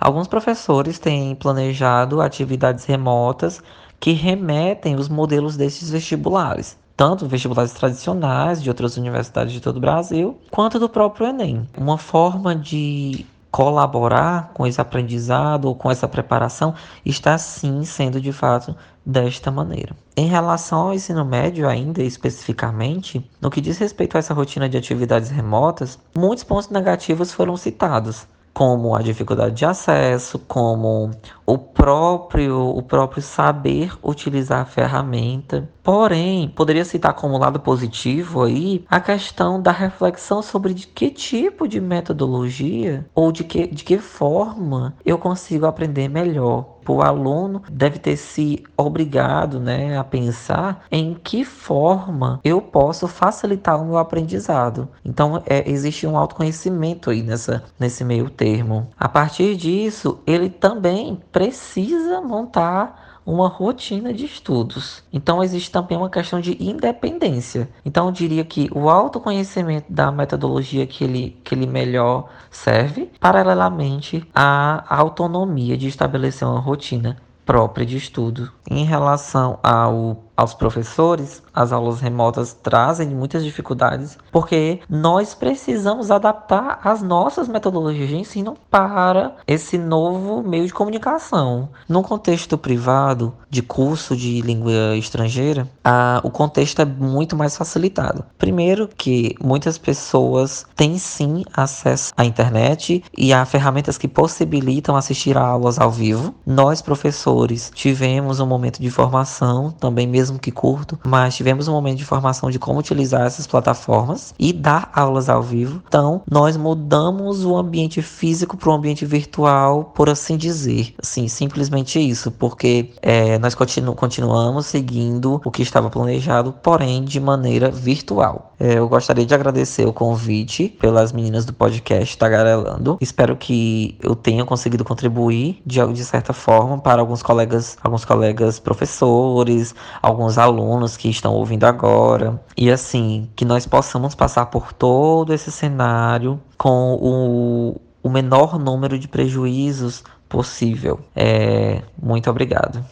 alguns 0.00 0.26
professores 0.26 0.98
têm 0.98 1.34
planejado 1.34 2.22
atividades 2.22 2.86
remotas 2.86 3.62
que 4.00 4.12
remetem 4.12 4.96
os 4.96 5.08
modelos 5.08 5.56
desses 5.56 5.90
vestibulares, 5.90 6.78
tanto 6.96 7.28
vestibulares 7.28 7.72
tradicionais 7.72 8.62
de 8.62 8.70
outras 8.70 8.96
universidades 8.96 9.52
de 9.52 9.60
todo 9.60 9.76
o 9.76 9.80
Brasil, 9.80 10.40
quanto 10.50 10.78
do 10.78 10.88
próprio 10.88 11.26
Enem. 11.26 11.68
Uma 11.76 11.98
forma 11.98 12.56
de 12.56 13.26
colaborar 13.50 14.52
com 14.54 14.66
esse 14.66 14.80
aprendizado 14.80 15.66
ou 15.66 15.74
com 15.74 15.90
essa 15.90 16.08
preparação 16.08 16.74
está 17.04 17.36
sim 17.36 17.84
sendo 17.84 18.20
de 18.20 18.32
fato 18.32 18.74
desta 19.04 19.50
maneira. 19.50 19.94
Em 20.16 20.28
relação 20.28 20.82
ao 20.82 20.94
ensino 20.94 21.24
médio, 21.24 21.68
ainda 21.68 22.02
especificamente, 22.02 23.28
no 23.40 23.50
que 23.50 23.60
diz 23.60 23.76
respeito 23.76 24.16
a 24.16 24.20
essa 24.20 24.32
rotina 24.32 24.68
de 24.68 24.78
atividades 24.78 25.30
remotas, 25.30 25.98
muitos 26.16 26.44
pontos 26.44 26.70
negativos 26.70 27.32
foram 27.32 27.56
citados 27.56 28.26
como 28.52 28.94
a 28.94 29.02
dificuldade 29.02 29.54
de 29.54 29.64
acesso, 29.64 30.38
como 30.38 31.10
o 31.46 31.58
próprio, 31.58 32.58
o 32.60 32.82
próprio 32.82 33.22
saber 33.22 33.92
utilizar 34.02 34.60
a 34.60 34.64
ferramenta. 34.64 35.68
Porém, 35.82 36.48
poderia 36.48 36.84
citar 36.84 37.14
como 37.14 37.38
lado 37.38 37.58
positivo 37.58 38.44
aí 38.44 38.84
a 38.88 39.00
questão 39.00 39.60
da 39.60 39.72
reflexão 39.72 40.42
sobre 40.42 40.74
de 40.74 40.86
que 40.86 41.10
tipo 41.10 41.66
de 41.66 41.80
metodologia 41.80 43.06
ou 43.14 43.32
de 43.32 43.44
que, 43.44 43.66
de 43.66 43.82
que 43.82 43.98
forma 43.98 44.94
eu 45.04 45.18
consigo 45.18 45.66
aprender 45.66 46.08
melhor. 46.08 46.79
O 46.90 47.02
aluno 47.02 47.62
deve 47.70 48.00
ter 48.00 48.16
se 48.16 48.64
obrigado 48.76 49.60
né, 49.60 49.96
a 49.96 50.02
pensar 50.02 50.84
em 50.90 51.14
que 51.14 51.44
forma 51.44 52.40
eu 52.42 52.60
posso 52.60 53.06
facilitar 53.06 53.80
o 53.80 53.84
meu 53.84 53.96
aprendizado. 53.96 54.88
Então, 55.04 55.40
é, 55.46 55.70
existe 55.70 56.04
um 56.06 56.16
autoconhecimento 56.16 57.10
aí 57.10 57.22
nessa, 57.22 57.62
nesse 57.78 58.04
meio 58.04 58.28
termo. 58.28 58.88
A 58.98 59.08
partir 59.08 59.54
disso, 59.54 60.18
ele 60.26 60.50
também 60.50 61.20
precisa 61.30 62.20
montar 62.20 63.09
uma 63.24 63.48
rotina 63.48 64.12
de 64.12 64.24
estudos. 64.24 65.02
Então 65.12 65.42
existe 65.42 65.70
também 65.70 65.96
uma 65.96 66.10
questão 66.10 66.40
de 66.40 66.56
independência. 66.62 67.68
Então 67.84 68.06
eu 68.06 68.12
diria 68.12 68.44
que 68.44 68.68
o 68.72 68.88
autoconhecimento 68.88 69.92
da 69.92 70.10
metodologia 70.10 70.86
que 70.86 71.04
ele, 71.04 71.40
que 71.44 71.54
ele 71.54 71.66
melhor 71.66 72.28
serve, 72.50 73.10
paralelamente 73.20 74.26
à 74.34 74.84
autonomia 74.88 75.76
de 75.76 75.88
estabelecer 75.88 76.46
uma 76.46 76.60
rotina 76.60 77.16
própria 77.44 77.84
de 77.84 77.96
estudo. 77.96 78.52
Em 78.70 78.84
relação 78.84 79.58
ao 79.62 80.22
aos 80.40 80.54
professores, 80.54 81.42
as 81.52 81.70
aulas 81.70 82.00
remotas 82.00 82.54
trazem 82.54 83.08
muitas 83.08 83.44
dificuldades, 83.44 84.16
porque 84.32 84.80
nós 84.88 85.34
precisamos 85.34 86.10
adaptar 86.10 86.80
as 86.82 87.02
nossas 87.02 87.46
metodologias 87.46 88.08
de 88.08 88.16
ensino 88.16 88.56
para 88.70 89.36
esse 89.46 89.76
novo 89.76 90.42
meio 90.42 90.66
de 90.66 90.72
comunicação. 90.72 91.68
No 91.86 92.02
contexto 92.02 92.56
privado, 92.56 93.34
de 93.50 93.60
curso 93.60 94.16
de 94.16 94.40
língua 94.40 94.96
estrangeira, 94.96 95.68
a, 95.84 96.22
o 96.24 96.30
contexto 96.30 96.80
é 96.80 96.86
muito 96.86 97.36
mais 97.36 97.54
facilitado. 97.54 98.24
Primeiro, 98.38 98.88
que 98.96 99.34
muitas 99.42 99.76
pessoas 99.76 100.64
têm 100.74 100.96
sim 100.96 101.44
acesso 101.52 102.12
à 102.16 102.24
internet 102.24 103.04
e 103.18 103.32
a 103.32 103.44
ferramentas 103.44 103.98
que 103.98 104.08
possibilitam 104.08 104.96
assistir 104.96 105.36
a 105.36 105.42
aulas 105.42 105.78
ao 105.78 105.90
vivo. 105.90 106.34
Nós, 106.46 106.80
professores, 106.80 107.70
tivemos 107.74 108.40
um 108.40 108.46
momento 108.46 108.80
de 108.80 108.90
formação, 108.90 109.70
também 109.70 110.06
mesmo 110.06 110.29
mesmo 110.30 110.38
que 110.38 110.50
curto, 110.50 110.98
mas 111.04 111.34
tivemos 111.34 111.66
um 111.66 111.72
momento 111.72 111.98
de 111.98 112.04
formação 112.04 112.50
de 112.50 112.58
como 112.58 112.78
utilizar 112.78 113.22
essas 113.22 113.46
plataformas 113.46 114.34
e 114.38 114.52
dar 114.52 114.90
aulas 114.94 115.28
ao 115.28 115.42
vivo. 115.42 115.82
Então, 115.86 116.22
nós 116.30 116.56
mudamos 116.56 117.44
o 117.44 117.56
ambiente 117.56 118.00
físico 118.00 118.56
para 118.56 118.70
o 118.70 118.72
ambiente 118.72 119.04
virtual, 119.04 119.84
por 119.94 120.08
assim 120.08 120.36
dizer. 120.36 120.94
Assim, 121.02 121.28
simplesmente 121.28 121.98
isso, 121.98 122.30
porque 122.30 122.92
é, 123.02 123.38
nós 123.38 123.54
continu 123.54 123.94
continuamos 123.94 124.66
seguindo 124.66 125.40
o 125.44 125.50
que 125.50 125.62
estava 125.62 125.90
planejado, 125.90 126.52
porém 126.62 127.04
de 127.04 127.18
maneira 127.18 127.70
virtual. 127.70 128.49
É, 128.60 128.76
eu 128.76 128.86
gostaria 128.86 129.24
de 129.24 129.34
agradecer 129.34 129.86
o 129.86 129.92
convite 129.92 130.68
pelas 130.68 131.12
meninas 131.12 131.46
do 131.46 131.52
podcast 131.54 132.18
Tagarelando. 132.18 132.98
Espero 133.00 133.34
que 133.34 133.96
eu 134.02 134.14
tenha 134.14 134.44
conseguido 134.44 134.84
contribuir 134.84 135.62
de, 135.64 135.80
de 135.94 136.04
certa 136.04 136.34
forma 136.34 136.78
para 136.78 137.00
alguns 137.00 137.22
colegas, 137.22 137.78
alguns 137.82 138.04
colegas 138.04 138.60
professores, 138.60 139.74
alguns 140.02 140.36
alunos 140.36 140.94
que 140.98 141.08
estão 141.08 141.32
ouvindo 141.32 141.64
agora. 141.64 142.38
E 142.54 142.70
assim, 142.70 143.30
que 143.34 143.46
nós 143.46 143.66
possamos 143.66 144.14
passar 144.14 144.44
por 144.46 144.74
todo 144.74 145.32
esse 145.32 145.50
cenário 145.50 146.38
com 146.58 146.98
o, 147.00 147.80
o 148.02 148.10
menor 148.10 148.58
número 148.58 148.98
de 148.98 149.08
prejuízos 149.08 150.04
possível. 150.28 151.00
É, 151.16 151.82
muito 152.00 152.28
obrigado. 152.28 152.84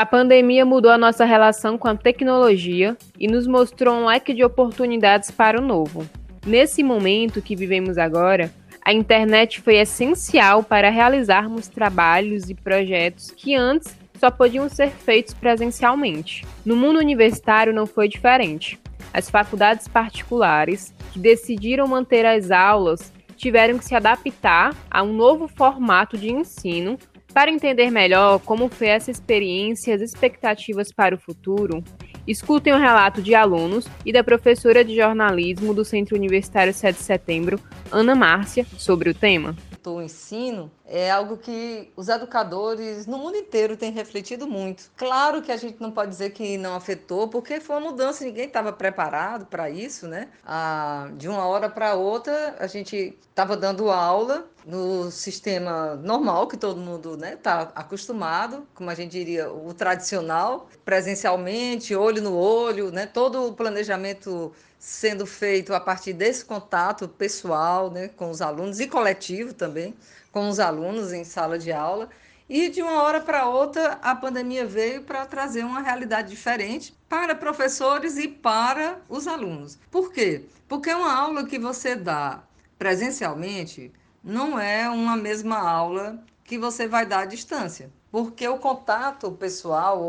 A 0.00 0.06
pandemia 0.06 0.64
mudou 0.64 0.90
a 0.90 0.96
nossa 0.96 1.26
relação 1.26 1.76
com 1.76 1.86
a 1.86 1.94
tecnologia 1.94 2.96
e 3.18 3.28
nos 3.28 3.46
mostrou 3.46 3.94
um 3.94 4.06
leque 4.06 4.32
de 4.32 4.42
oportunidades 4.42 5.30
para 5.30 5.60
o 5.60 5.62
novo. 5.62 6.08
Nesse 6.46 6.82
momento 6.82 7.42
que 7.42 7.54
vivemos 7.54 7.98
agora, 7.98 8.50
a 8.82 8.94
internet 8.94 9.60
foi 9.60 9.76
essencial 9.76 10.62
para 10.62 10.88
realizarmos 10.88 11.68
trabalhos 11.68 12.48
e 12.48 12.54
projetos 12.54 13.30
que 13.30 13.54
antes 13.54 13.94
só 14.18 14.30
podiam 14.30 14.70
ser 14.70 14.88
feitos 14.88 15.34
presencialmente. 15.34 16.46
No 16.64 16.76
mundo 16.76 16.98
universitário 16.98 17.70
não 17.70 17.84
foi 17.84 18.08
diferente. 18.08 18.80
As 19.12 19.28
faculdades 19.28 19.86
particulares, 19.86 20.94
que 21.12 21.18
decidiram 21.18 21.86
manter 21.86 22.24
as 22.24 22.50
aulas, 22.50 23.12
tiveram 23.36 23.78
que 23.78 23.84
se 23.84 23.94
adaptar 23.94 24.74
a 24.90 25.02
um 25.02 25.12
novo 25.12 25.46
formato 25.46 26.16
de 26.16 26.32
ensino 26.32 26.98
para 27.32 27.50
entender 27.50 27.90
melhor 27.90 28.40
como 28.40 28.68
foi 28.68 28.88
essa 28.88 29.10
experiência 29.10 29.92
e 29.92 29.94
as 29.94 30.00
expectativas 30.00 30.92
para 30.92 31.14
o 31.14 31.18
futuro, 31.18 31.82
escutem 32.26 32.72
o 32.72 32.78
relato 32.78 33.22
de 33.22 33.34
alunos 33.34 33.86
e 34.04 34.12
da 34.12 34.22
professora 34.22 34.84
de 34.84 34.96
jornalismo 34.96 35.72
do 35.72 35.84
Centro 35.84 36.16
Universitário 36.16 36.72
7 36.72 36.96
de 36.96 37.02
Setembro, 37.02 37.60
Ana 37.90 38.14
Márcia, 38.14 38.66
sobre 38.76 39.10
o 39.10 39.14
tema. 39.14 39.56
O 39.86 40.02
ensino 40.02 40.70
é 40.84 41.10
algo 41.10 41.38
que 41.38 41.90
os 41.96 42.08
educadores 42.08 43.06
no 43.06 43.16
mundo 43.16 43.36
inteiro 43.36 43.76
têm 43.76 43.90
refletido 43.90 44.46
muito. 44.46 44.90
Claro 44.94 45.40
que 45.40 45.50
a 45.50 45.56
gente 45.56 45.80
não 45.80 45.90
pode 45.90 46.10
dizer 46.10 46.30
que 46.30 46.58
não 46.58 46.74
afetou, 46.74 47.28
porque 47.28 47.60
foi 47.60 47.76
uma 47.76 47.90
mudança, 47.90 48.24
ninguém 48.24 48.44
estava 48.44 48.72
preparado 48.72 49.46
para 49.46 49.70
isso, 49.70 50.06
né? 50.06 50.28
Ah, 50.44 51.08
de 51.16 51.28
uma 51.28 51.46
hora 51.46 51.70
para 51.70 51.94
outra, 51.94 52.56
a 52.58 52.66
gente 52.66 53.16
estava 53.30 53.56
dando 53.56 53.90
aula 53.90 54.49
no 54.64 55.10
sistema 55.10 55.94
normal 55.96 56.46
que 56.46 56.56
todo 56.56 56.80
mundo 56.80 57.14
está 57.14 57.26
né, 57.26 57.36
tá 57.36 57.72
acostumado, 57.74 58.66
como 58.74 58.90
a 58.90 58.94
gente 58.94 59.12
diria, 59.12 59.50
o 59.50 59.72
tradicional, 59.72 60.68
presencialmente, 60.84 61.94
olho 61.94 62.22
no 62.22 62.34
olho, 62.34 62.90
né, 62.90 63.06
todo 63.06 63.46
o 63.46 63.52
planejamento 63.52 64.52
sendo 64.78 65.26
feito 65.26 65.74
a 65.74 65.80
partir 65.80 66.12
desse 66.12 66.44
contato 66.44 67.06
pessoal 67.08 67.90
né, 67.90 68.08
com 68.08 68.30
os 68.30 68.40
alunos 68.40 68.80
e 68.80 68.88
coletivo 68.88 69.52
também, 69.52 69.94
com 70.32 70.48
os 70.48 70.58
alunos 70.58 71.12
em 71.12 71.24
sala 71.24 71.58
de 71.58 71.70
aula. 71.70 72.08
E 72.48 72.68
de 72.68 72.82
uma 72.82 73.02
hora 73.02 73.20
para 73.20 73.46
outra, 73.48 73.92
a 74.02 74.12
pandemia 74.14 74.66
veio 74.66 75.02
para 75.02 75.24
trazer 75.24 75.64
uma 75.64 75.80
realidade 75.80 76.30
diferente 76.30 76.92
para 77.08 77.32
professores 77.34 78.16
e 78.16 78.26
para 78.26 79.00
os 79.08 79.28
alunos. 79.28 79.78
Por 79.88 80.12
quê? 80.12 80.46
Porque 80.66 80.92
uma 80.92 81.14
aula 81.14 81.46
que 81.46 81.58
você 81.60 81.94
dá 81.94 82.42
presencialmente 82.76 83.92
não 84.22 84.58
é 84.58 84.88
uma 84.88 85.16
mesma 85.16 85.58
aula 85.58 86.22
que 86.44 86.58
você 86.58 86.86
vai 86.86 87.06
dar 87.06 87.20
à 87.20 87.24
distância. 87.24 87.90
Porque 88.10 88.46
o 88.48 88.58
contato 88.58 89.30
pessoal, 89.32 90.00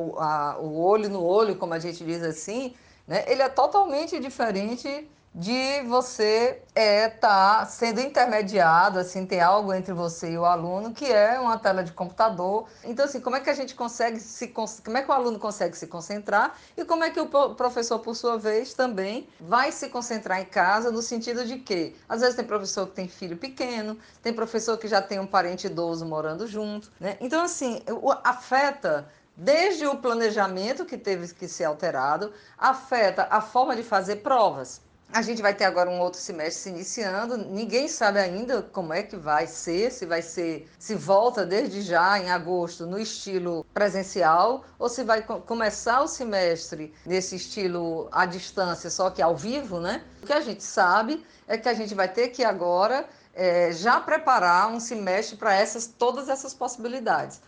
o 0.59 0.81
olho 0.81 1.07
no 1.07 1.23
olho, 1.23 1.55
como 1.55 1.73
a 1.73 1.79
gente 1.79 2.03
diz 2.03 2.23
assim, 2.23 2.73
né, 3.07 3.23
ele 3.27 3.41
é 3.41 3.49
totalmente 3.49 4.19
diferente 4.19 5.07
de 5.33 5.81
você 5.87 6.61
é 6.75 7.07
tá 7.07 7.65
sendo 7.65 8.01
intermediado, 8.01 8.99
assim, 8.99 9.25
tem 9.25 9.39
algo 9.39 9.73
entre 9.73 9.93
você 9.93 10.31
e 10.31 10.37
o 10.37 10.43
aluno 10.43 10.93
que 10.93 11.05
é 11.05 11.39
uma 11.39 11.57
tela 11.57 11.83
de 11.83 11.93
computador. 11.93 12.67
Então, 12.83 13.05
assim, 13.05 13.21
como 13.21 13.37
é 13.37 13.39
que 13.39 13.49
a 13.49 13.53
gente 13.53 13.73
consegue 13.73 14.19
se 14.19 14.49
como 14.49 14.97
é 14.97 15.01
que 15.01 15.09
o 15.09 15.13
aluno 15.13 15.39
consegue 15.39 15.77
se 15.77 15.87
concentrar 15.87 16.57
e 16.75 16.83
como 16.83 17.05
é 17.05 17.09
que 17.09 17.19
o 17.19 17.27
professor, 17.55 17.99
por 17.99 18.13
sua 18.13 18.37
vez, 18.37 18.73
também 18.73 19.27
vai 19.39 19.71
se 19.71 19.87
concentrar 19.87 20.41
em 20.41 20.45
casa 20.45 20.91
no 20.91 21.01
sentido 21.01 21.45
de 21.45 21.59
que 21.59 21.95
às 22.09 22.19
vezes 22.19 22.35
tem 22.35 22.45
professor 22.45 22.87
que 22.87 22.93
tem 22.93 23.07
filho 23.07 23.37
pequeno, 23.37 23.97
tem 24.21 24.33
professor 24.33 24.77
que 24.77 24.87
já 24.87 25.01
tem 25.01 25.17
um 25.17 25.27
parente 25.27 25.67
idoso 25.67 26.05
morando 26.05 26.45
junto, 26.45 26.91
né? 26.99 27.15
Então, 27.21 27.41
assim, 27.41 27.81
afeta 28.23 29.07
desde 29.35 29.87
o 29.87 29.95
planejamento 29.95 30.85
que 30.85 30.97
teve 30.97 31.33
que 31.33 31.47
ser 31.47 31.63
alterado, 31.63 32.33
afeta 32.57 33.27
a 33.31 33.39
forma 33.39 33.77
de 33.77 33.83
fazer 33.83 34.17
provas. 34.17 34.81
A 35.13 35.21
gente 35.21 35.41
vai 35.41 35.53
ter 35.53 35.65
agora 35.65 35.89
um 35.89 35.99
outro 35.99 36.21
semestre 36.21 36.63
se 36.63 36.69
iniciando. 36.69 37.35
Ninguém 37.35 37.89
sabe 37.89 38.17
ainda 38.17 38.61
como 38.61 38.93
é 38.93 39.03
que 39.03 39.17
vai 39.17 39.45
ser, 39.45 39.91
se 39.91 40.05
vai 40.05 40.21
ser, 40.21 40.69
se 40.79 40.95
volta 40.95 41.45
desde 41.45 41.81
já 41.81 42.17
em 42.17 42.31
agosto 42.31 42.85
no 42.85 42.97
estilo 42.97 43.65
presencial 43.73 44.63
ou 44.79 44.87
se 44.87 45.03
vai 45.03 45.21
começar 45.21 46.01
o 46.01 46.07
semestre 46.07 46.93
nesse 47.05 47.35
estilo 47.35 48.07
à 48.09 48.25
distância, 48.25 48.89
só 48.89 49.09
que 49.09 49.21
ao 49.21 49.35
vivo, 49.35 49.81
né? 49.81 50.01
O 50.23 50.25
que 50.25 50.31
a 50.31 50.39
gente 50.39 50.63
sabe 50.63 51.25
é 51.45 51.57
que 51.57 51.67
a 51.67 51.73
gente 51.73 51.93
vai 51.93 52.07
ter 52.07 52.29
que 52.29 52.45
agora 52.45 53.05
é, 53.33 53.73
já 53.73 53.99
preparar 53.99 54.69
um 54.69 54.79
semestre 54.79 55.35
para 55.35 55.53
essas 55.53 55.87
todas 55.87 56.29
essas 56.29 56.53
possibilidades. 56.53 57.41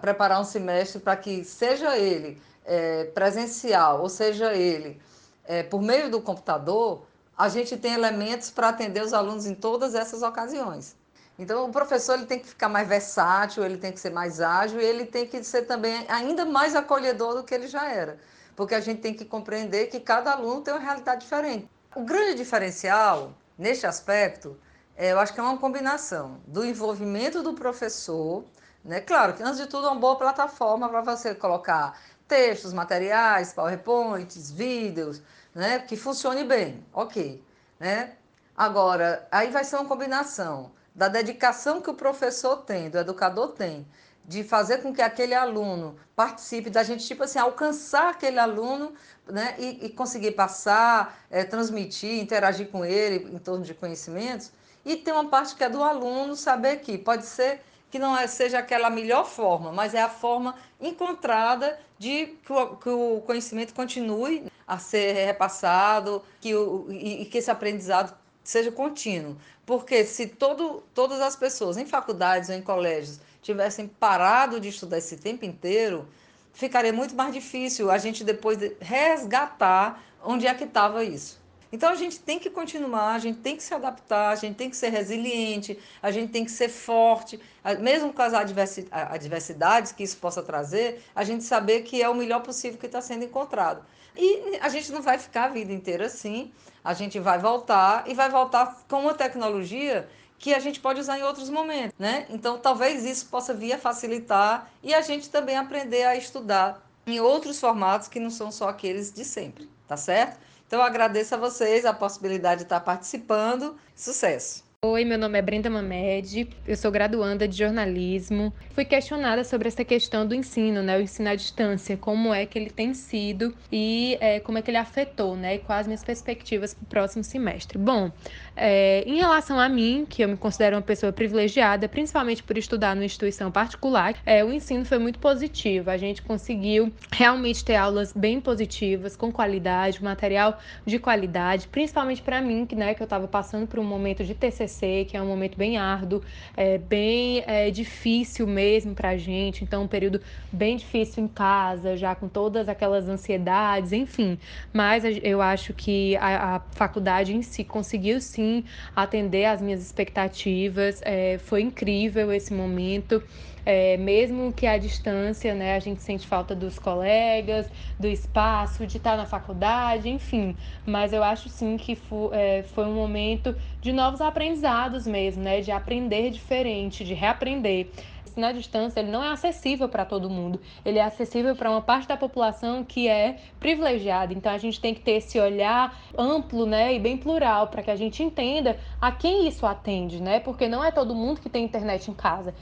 Preparar 0.00 0.40
um 0.40 0.44
semestre 0.44 1.00
para 1.00 1.16
que 1.16 1.44
seja 1.44 1.96
ele 1.96 2.42
é, 2.64 3.04
presencial 3.04 4.02
ou 4.02 4.08
seja 4.08 4.52
ele 4.52 5.00
é, 5.46 5.62
por 5.62 5.82
meio 5.82 6.10
do 6.10 6.20
computador, 6.20 7.06
a 7.36 7.48
gente 7.48 7.76
tem 7.76 7.92
elementos 7.92 8.50
para 8.50 8.68
atender 8.68 9.02
os 9.02 9.12
alunos 9.12 9.46
em 9.46 9.54
todas 9.54 9.94
essas 9.94 10.22
ocasiões. 10.22 10.96
Então, 11.38 11.66
o 11.66 11.72
professor 11.72 12.14
ele 12.14 12.26
tem 12.26 12.38
que 12.38 12.48
ficar 12.48 12.68
mais 12.68 12.88
versátil, 12.88 13.62
ele 13.62 13.76
tem 13.76 13.92
que 13.92 14.00
ser 14.00 14.10
mais 14.10 14.40
ágil 14.40 14.80
e 14.80 14.84
ele 14.84 15.04
tem 15.04 15.26
que 15.26 15.42
ser 15.44 15.62
também 15.62 16.06
ainda 16.08 16.46
mais 16.46 16.74
acolhedor 16.74 17.34
do 17.34 17.44
que 17.44 17.54
ele 17.54 17.68
já 17.68 17.90
era, 17.90 18.18
porque 18.54 18.74
a 18.74 18.80
gente 18.80 19.02
tem 19.02 19.12
que 19.12 19.24
compreender 19.24 19.88
que 19.88 20.00
cada 20.00 20.32
aluno 20.32 20.62
tem 20.62 20.72
uma 20.72 20.80
realidade 20.80 21.20
diferente. 21.20 21.68
O 21.94 22.04
grande 22.04 22.36
diferencial 22.36 23.34
neste 23.58 23.86
aspecto, 23.86 24.56
é, 24.96 25.12
eu 25.12 25.18
acho 25.18 25.34
que 25.34 25.40
é 25.40 25.42
uma 25.42 25.58
combinação 25.58 26.40
do 26.46 26.64
envolvimento 26.64 27.42
do 27.42 27.52
professor, 27.52 28.44
né? 28.82 29.00
Claro 29.00 29.34
que 29.34 29.42
antes 29.42 29.58
de 29.58 29.66
tudo 29.66 29.86
é 29.86 29.90
uma 29.90 30.00
boa 30.00 30.16
plataforma 30.16 30.88
para 30.88 31.02
você 31.02 31.34
colocar 31.34 31.98
textos, 32.26 32.72
materiais, 32.72 33.52
PowerPoints, 33.52 34.50
vídeos, 34.50 35.22
né? 35.54 35.78
Que 35.78 35.96
funcione 35.96 36.44
bem, 36.44 36.84
ok, 36.92 37.42
né? 37.78 38.14
Agora, 38.56 39.26
aí 39.30 39.50
vai 39.50 39.64
ser 39.64 39.76
uma 39.76 39.84
combinação 39.84 40.72
da 40.94 41.08
dedicação 41.08 41.82
que 41.82 41.90
o 41.90 41.94
professor 41.94 42.58
tem, 42.58 42.88
do 42.88 42.98
educador 42.98 43.48
tem, 43.48 43.86
de 44.24 44.42
fazer 44.42 44.78
com 44.78 44.92
que 44.92 45.02
aquele 45.02 45.34
aluno 45.34 45.96
participe, 46.16 46.70
da 46.70 46.82
gente, 46.82 47.06
tipo 47.06 47.22
assim, 47.22 47.38
alcançar 47.38 48.10
aquele 48.10 48.38
aluno 48.38 48.92
né, 49.26 49.54
e, 49.58 49.86
e 49.86 49.88
conseguir 49.90 50.32
passar, 50.32 51.18
é, 51.30 51.44
transmitir, 51.44 52.18
interagir 52.20 52.68
com 52.68 52.84
ele 52.84 53.30
em 53.32 53.38
torno 53.38 53.64
de 53.64 53.74
conhecimentos. 53.74 54.50
E 54.84 54.96
tem 54.96 55.12
uma 55.12 55.28
parte 55.28 55.54
que 55.54 55.62
é 55.62 55.68
do 55.68 55.82
aluno 55.82 56.34
saber 56.34 56.76
que 56.76 56.96
pode 56.96 57.26
ser 57.26 57.60
que 57.90 57.98
não 57.98 58.16
é, 58.16 58.26
seja 58.26 58.58
aquela 58.58 58.90
melhor 58.90 59.24
forma, 59.26 59.72
mas 59.72 59.94
é 59.94 60.02
a 60.02 60.08
forma 60.08 60.54
encontrada 60.80 61.78
de 61.98 62.26
que 62.44 62.52
o, 62.52 62.76
que 62.76 62.88
o 62.88 63.22
conhecimento 63.24 63.72
continue 63.72 64.50
a 64.66 64.78
ser 64.78 65.12
repassado 65.12 66.22
que 66.40 66.54
o, 66.54 66.86
e, 66.90 67.22
e 67.22 67.24
que 67.26 67.38
esse 67.38 67.50
aprendizado 67.50 68.16
seja 68.42 68.70
contínuo. 68.70 69.36
Porque 69.64 70.04
se 70.04 70.26
todo, 70.26 70.82
todas 70.94 71.20
as 71.20 71.36
pessoas 71.36 71.76
em 71.76 71.86
faculdades 71.86 72.48
ou 72.48 72.54
em 72.54 72.62
colégios 72.62 73.20
tivessem 73.42 73.86
parado 73.86 74.60
de 74.60 74.68
estudar 74.68 74.98
esse 74.98 75.16
tempo 75.16 75.44
inteiro, 75.44 76.08
ficaria 76.52 76.92
muito 76.92 77.14
mais 77.14 77.32
difícil 77.32 77.90
a 77.90 77.98
gente 77.98 78.24
depois 78.24 78.58
de 78.58 78.76
resgatar 78.80 80.02
onde 80.24 80.46
é 80.46 80.54
que 80.54 80.64
estava 80.64 81.04
isso. 81.04 81.40
Então 81.72 81.90
a 81.90 81.94
gente 81.94 82.20
tem 82.20 82.38
que 82.38 82.48
continuar, 82.48 83.14
a 83.14 83.18
gente 83.18 83.38
tem 83.40 83.56
que 83.56 83.62
se 83.62 83.74
adaptar, 83.74 84.30
a 84.30 84.36
gente 84.36 84.56
tem 84.56 84.70
que 84.70 84.76
ser 84.76 84.90
resiliente, 84.90 85.78
a 86.02 86.10
gente 86.10 86.30
tem 86.30 86.44
que 86.44 86.50
ser 86.50 86.68
forte, 86.68 87.40
mesmo 87.80 88.12
com 88.12 88.22
as 88.22 88.32
adversidades 88.34 89.92
que 89.92 90.02
isso 90.02 90.16
possa 90.18 90.42
trazer, 90.42 91.02
a 91.14 91.24
gente 91.24 91.44
saber 91.44 91.82
que 91.82 92.02
é 92.02 92.08
o 92.08 92.14
melhor 92.14 92.42
possível 92.42 92.78
que 92.78 92.86
está 92.86 93.00
sendo 93.00 93.24
encontrado. 93.24 93.84
E 94.16 94.58
a 94.60 94.68
gente 94.68 94.92
não 94.92 95.02
vai 95.02 95.18
ficar 95.18 95.44
a 95.44 95.48
vida 95.48 95.72
inteira 95.72 96.06
assim, 96.06 96.52
a 96.82 96.94
gente 96.94 97.18
vai 97.18 97.38
voltar 97.38 98.04
e 98.06 98.14
vai 98.14 98.30
voltar 98.30 98.84
com 98.88 99.00
uma 99.02 99.14
tecnologia 99.14 100.08
que 100.38 100.54
a 100.54 100.58
gente 100.58 100.80
pode 100.80 101.00
usar 101.00 101.18
em 101.18 101.22
outros 101.22 101.50
momentos, 101.50 101.94
né? 101.98 102.26
Então 102.30 102.58
talvez 102.58 103.04
isso 103.04 103.26
possa 103.26 103.52
vir 103.52 103.72
a 103.72 103.78
facilitar 103.78 104.70
e 104.82 104.94
a 104.94 105.00
gente 105.00 105.28
também 105.30 105.56
aprender 105.56 106.04
a 106.04 106.14
estudar 106.14 106.86
em 107.06 107.20
outros 107.20 107.58
formatos 107.58 108.08
que 108.08 108.20
não 108.20 108.30
são 108.30 108.50
só 108.52 108.68
aqueles 108.68 109.12
de 109.12 109.24
sempre, 109.24 109.68
tá 109.86 109.96
certo? 109.96 110.38
Então, 110.66 110.82
agradeço 110.82 111.34
a 111.34 111.38
vocês 111.38 111.84
a 111.84 111.92
possibilidade 111.92 112.58
de 112.58 112.62
estar 112.64 112.80
participando. 112.80 113.76
Sucesso! 113.94 114.66
Oi, 114.84 115.04
meu 115.04 115.18
nome 115.18 115.38
é 115.38 115.42
Brenda 115.42 115.70
Mamed, 115.70 116.48
eu 116.66 116.76
sou 116.76 116.92
graduanda 116.92 117.48
de 117.48 117.56
jornalismo. 117.56 118.52
Fui 118.72 118.84
questionada 118.84 119.42
sobre 119.42 119.66
essa 119.68 119.84
questão 119.84 120.26
do 120.26 120.34
ensino, 120.34 120.82
né, 120.82 120.96
o 120.96 121.00
ensino 121.00 121.28
à 121.28 121.34
distância, 121.34 121.96
como 121.96 122.32
é 122.32 122.46
que 122.46 122.58
ele 122.58 122.70
tem 122.70 122.94
sido 122.94 123.52
e 123.72 124.16
é, 124.20 124.38
como 124.38 124.58
é 124.58 124.62
que 124.62 124.70
ele 124.70 124.76
afetou, 124.76 125.34
né, 125.34 125.56
e 125.56 125.58
quais 125.58 125.86
minhas 125.86 126.04
perspectivas 126.04 126.74
para 126.74 126.84
o 126.84 126.86
próximo 126.86 127.24
semestre. 127.24 127.78
Bom, 127.78 128.12
é, 128.56 129.04
em 129.06 129.16
relação 129.16 129.60
a 129.60 129.68
mim, 129.68 130.06
que 130.08 130.22
eu 130.22 130.28
me 130.28 130.36
considero 130.36 130.76
uma 130.76 130.82
pessoa 130.82 131.12
privilegiada, 131.12 131.86
principalmente 131.88 132.42
por 132.42 132.56
estudar 132.56 132.96
numa 132.96 133.04
instituição 133.04 133.52
particular, 133.52 134.14
é, 134.24 134.42
o 134.42 134.50
ensino 134.50 134.84
foi 134.84 134.98
muito 134.98 135.18
positivo. 135.18 135.90
A 135.90 135.98
gente 135.98 136.22
conseguiu 136.22 136.90
realmente 137.12 137.62
ter 137.62 137.76
aulas 137.76 138.12
bem 138.14 138.40
positivas, 138.40 139.14
com 139.14 139.30
qualidade, 139.30 140.02
material 140.02 140.58
de 140.86 140.98
qualidade, 140.98 141.68
principalmente 141.68 142.22
para 142.22 142.40
mim, 142.40 142.64
que, 142.64 142.74
né, 142.74 142.94
que 142.94 143.02
eu 143.02 143.04
estava 143.04 143.28
passando 143.28 143.66
por 143.66 143.78
um 143.78 143.84
momento 143.84 144.24
de 144.24 144.34
TCC 144.34 145.06
que 145.06 145.16
é 145.16 145.22
um 145.22 145.26
momento 145.26 145.58
bem 145.58 145.76
árduo, 145.76 146.22
é, 146.56 146.78
bem 146.78 147.44
é, 147.46 147.70
difícil 147.70 148.46
mesmo 148.46 148.94
para 148.94 149.10
a 149.10 149.16
gente. 149.16 149.62
Então, 149.62 149.82
um 149.82 149.88
período 149.88 150.20
bem 150.50 150.76
difícil 150.76 151.24
em 151.24 151.28
casa, 151.28 151.96
já 151.96 152.14
com 152.14 152.28
todas 152.28 152.68
aquelas 152.68 153.06
ansiedades, 153.08 153.92
enfim. 153.92 154.38
Mas 154.72 155.04
eu 155.22 155.42
acho 155.42 155.74
que 155.74 156.16
a, 156.16 156.56
a 156.56 156.60
faculdade 156.72 157.34
em 157.34 157.42
si 157.42 157.62
conseguiu 157.62 158.20
sim 158.20 158.45
atender 158.94 159.44
às 159.46 159.60
minhas 159.60 159.80
expectativas. 159.82 161.00
É, 161.04 161.38
foi 161.38 161.62
incrível 161.62 162.32
esse 162.32 162.52
momento. 162.52 163.22
É, 163.68 163.96
mesmo 163.96 164.52
que 164.52 164.64
à 164.64 164.78
distância, 164.78 165.52
né, 165.52 165.74
a 165.74 165.80
gente 165.80 166.00
sente 166.00 166.24
falta 166.24 166.54
dos 166.54 166.78
colegas, 166.78 167.68
do 167.98 168.06
espaço, 168.06 168.86
de 168.86 168.98
estar 168.98 169.16
na 169.16 169.26
faculdade, 169.26 170.08
enfim. 170.08 170.56
Mas 170.84 171.12
eu 171.12 171.22
acho 171.24 171.48
sim 171.48 171.76
que 171.76 171.98
é, 172.32 172.62
foi 172.62 172.84
um 172.84 172.94
momento 172.94 173.56
de 173.80 173.92
novos 173.92 174.20
aprendizados 174.20 175.04
mesmo, 175.04 175.42
né, 175.42 175.60
de 175.60 175.72
aprender 175.72 176.30
diferente, 176.30 177.04
de 177.04 177.12
reaprender 177.12 177.90
ensino 178.36 178.46
à 178.46 178.52
distância 178.52 179.00
ele 179.00 179.10
não 179.10 179.24
é 179.24 179.32
acessível 179.32 179.88
para 179.88 180.04
todo 180.04 180.28
mundo. 180.28 180.60
Ele 180.84 180.98
é 180.98 181.02
acessível 181.04 181.56
para 181.56 181.70
uma 181.70 181.80
parte 181.80 182.06
da 182.06 182.16
população 182.16 182.84
que 182.84 183.08
é 183.08 183.38
privilegiada. 183.58 184.34
Então 184.34 184.52
a 184.52 184.58
gente 184.58 184.80
tem 184.80 184.94
que 184.94 185.00
ter 185.00 185.12
esse 185.12 185.40
olhar 185.40 185.98
amplo, 186.16 186.66
né, 186.66 186.94
e 186.94 186.98
bem 186.98 187.16
plural 187.16 187.68
para 187.68 187.82
que 187.82 187.90
a 187.90 187.96
gente 187.96 188.22
entenda 188.22 188.78
a 189.00 189.10
quem 189.10 189.48
isso 189.48 189.64
atende, 189.64 190.20
né? 190.20 190.40
Porque 190.40 190.68
não 190.68 190.84
é 190.84 190.90
todo 190.90 191.14
mundo 191.14 191.40
que 191.40 191.48
tem 191.48 191.64
internet 191.64 192.10
em 192.10 192.14
casa. 192.14 192.54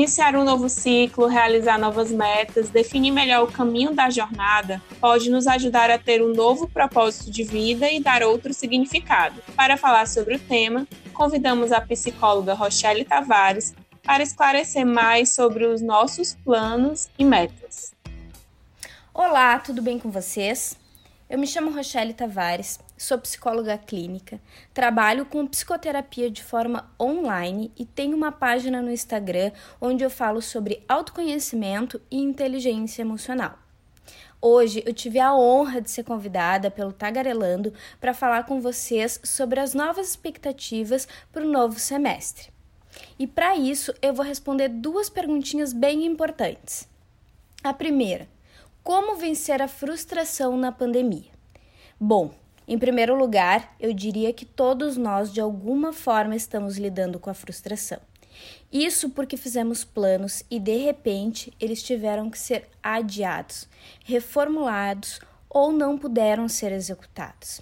Iniciar 0.00 0.34
um 0.34 0.44
novo 0.44 0.66
ciclo, 0.70 1.26
realizar 1.26 1.78
novas 1.78 2.10
metas, 2.10 2.70
definir 2.70 3.10
melhor 3.10 3.44
o 3.44 3.52
caminho 3.52 3.94
da 3.94 4.08
jornada 4.08 4.80
pode 4.98 5.28
nos 5.28 5.46
ajudar 5.46 5.90
a 5.90 5.98
ter 5.98 6.22
um 6.22 6.32
novo 6.32 6.66
propósito 6.66 7.30
de 7.30 7.44
vida 7.44 7.86
e 7.90 8.00
dar 8.00 8.22
outro 8.22 8.54
significado. 8.54 9.42
Para 9.54 9.76
falar 9.76 10.08
sobre 10.08 10.36
o 10.36 10.38
tema, 10.38 10.88
convidamos 11.12 11.70
a 11.70 11.82
psicóloga 11.82 12.54
Rochelle 12.54 13.04
Tavares 13.04 13.74
para 14.02 14.22
esclarecer 14.22 14.86
mais 14.86 15.34
sobre 15.34 15.66
os 15.66 15.82
nossos 15.82 16.34
planos 16.34 17.10
e 17.18 17.22
metas. 17.22 17.92
Olá, 19.12 19.58
tudo 19.58 19.82
bem 19.82 19.98
com 19.98 20.10
vocês? 20.10 20.78
Eu 21.30 21.38
me 21.38 21.46
chamo 21.46 21.70
Rochelle 21.70 22.12
Tavares, 22.12 22.80
sou 22.98 23.16
psicóloga 23.16 23.78
clínica, 23.78 24.40
trabalho 24.74 25.24
com 25.24 25.46
psicoterapia 25.46 26.28
de 26.28 26.42
forma 26.42 26.92
online 27.00 27.70
e 27.78 27.86
tenho 27.86 28.16
uma 28.16 28.32
página 28.32 28.82
no 28.82 28.90
Instagram 28.90 29.52
onde 29.80 30.02
eu 30.02 30.10
falo 30.10 30.42
sobre 30.42 30.82
autoconhecimento 30.88 32.02
e 32.10 32.18
inteligência 32.18 33.02
emocional. 33.02 33.56
Hoje 34.42 34.82
eu 34.84 34.92
tive 34.92 35.20
a 35.20 35.32
honra 35.32 35.80
de 35.80 35.92
ser 35.92 36.02
convidada 36.02 36.68
pelo 36.68 36.92
Tagarelando 36.92 37.72
para 38.00 38.12
falar 38.12 38.44
com 38.44 38.60
vocês 38.60 39.20
sobre 39.22 39.60
as 39.60 39.72
novas 39.72 40.08
expectativas 40.08 41.06
para 41.30 41.46
o 41.46 41.48
novo 41.48 41.78
semestre. 41.78 42.48
E 43.16 43.24
para 43.28 43.54
isso 43.54 43.94
eu 44.02 44.12
vou 44.12 44.26
responder 44.26 44.66
duas 44.68 45.08
perguntinhas 45.08 45.72
bem 45.72 46.04
importantes. 46.04 46.88
A 47.62 47.72
primeira: 47.72 48.26
como 48.82 49.16
vencer 49.16 49.60
a 49.60 49.68
frustração 49.68 50.56
na 50.56 50.72
pandemia? 50.72 51.30
Bom, 51.98 52.32
em 52.66 52.78
primeiro 52.78 53.14
lugar, 53.14 53.74
eu 53.78 53.92
diria 53.92 54.32
que 54.32 54.44
todos 54.44 54.96
nós 54.96 55.32
de 55.32 55.40
alguma 55.40 55.92
forma 55.92 56.36
estamos 56.36 56.78
lidando 56.78 57.18
com 57.18 57.28
a 57.28 57.34
frustração. 57.34 57.98
Isso 58.72 59.10
porque 59.10 59.36
fizemos 59.36 59.84
planos 59.84 60.44
e 60.50 60.58
de 60.58 60.76
repente 60.76 61.52
eles 61.60 61.82
tiveram 61.82 62.30
que 62.30 62.38
ser 62.38 62.68
adiados, 62.82 63.68
reformulados 64.04 65.20
ou 65.48 65.72
não 65.72 65.98
puderam 65.98 66.48
ser 66.48 66.72
executados. 66.72 67.60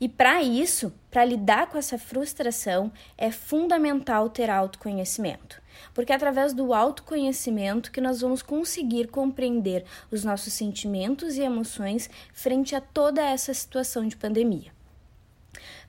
E 0.00 0.08
para 0.08 0.42
isso, 0.42 0.92
para 1.10 1.24
lidar 1.24 1.68
com 1.68 1.78
essa 1.78 1.98
frustração, 1.98 2.92
é 3.16 3.30
fundamental 3.30 4.28
ter 4.28 4.50
autoconhecimento, 4.50 5.60
porque 5.92 6.12
é 6.12 6.16
através 6.16 6.52
do 6.52 6.72
autoconhecimento 6.74 7.90
que 7.90 8.00
nós 8.00 8.20
vamos 8.20 8.42
conseguir 8.42 9.08
compreender 9.08 9.84
os 10.10 10.24
nossos 10.24 10.52
sentimentos 10.52 11.36
e 11.36 11.42
emoções 11.42 12.10
frente 12.32 12.74
a 12.74 12.80
toda 12.80 13.22
essa 13.22 13.52
situação 13.52 14.06
de 14.06 14.16
pandemia. 14.16 14.72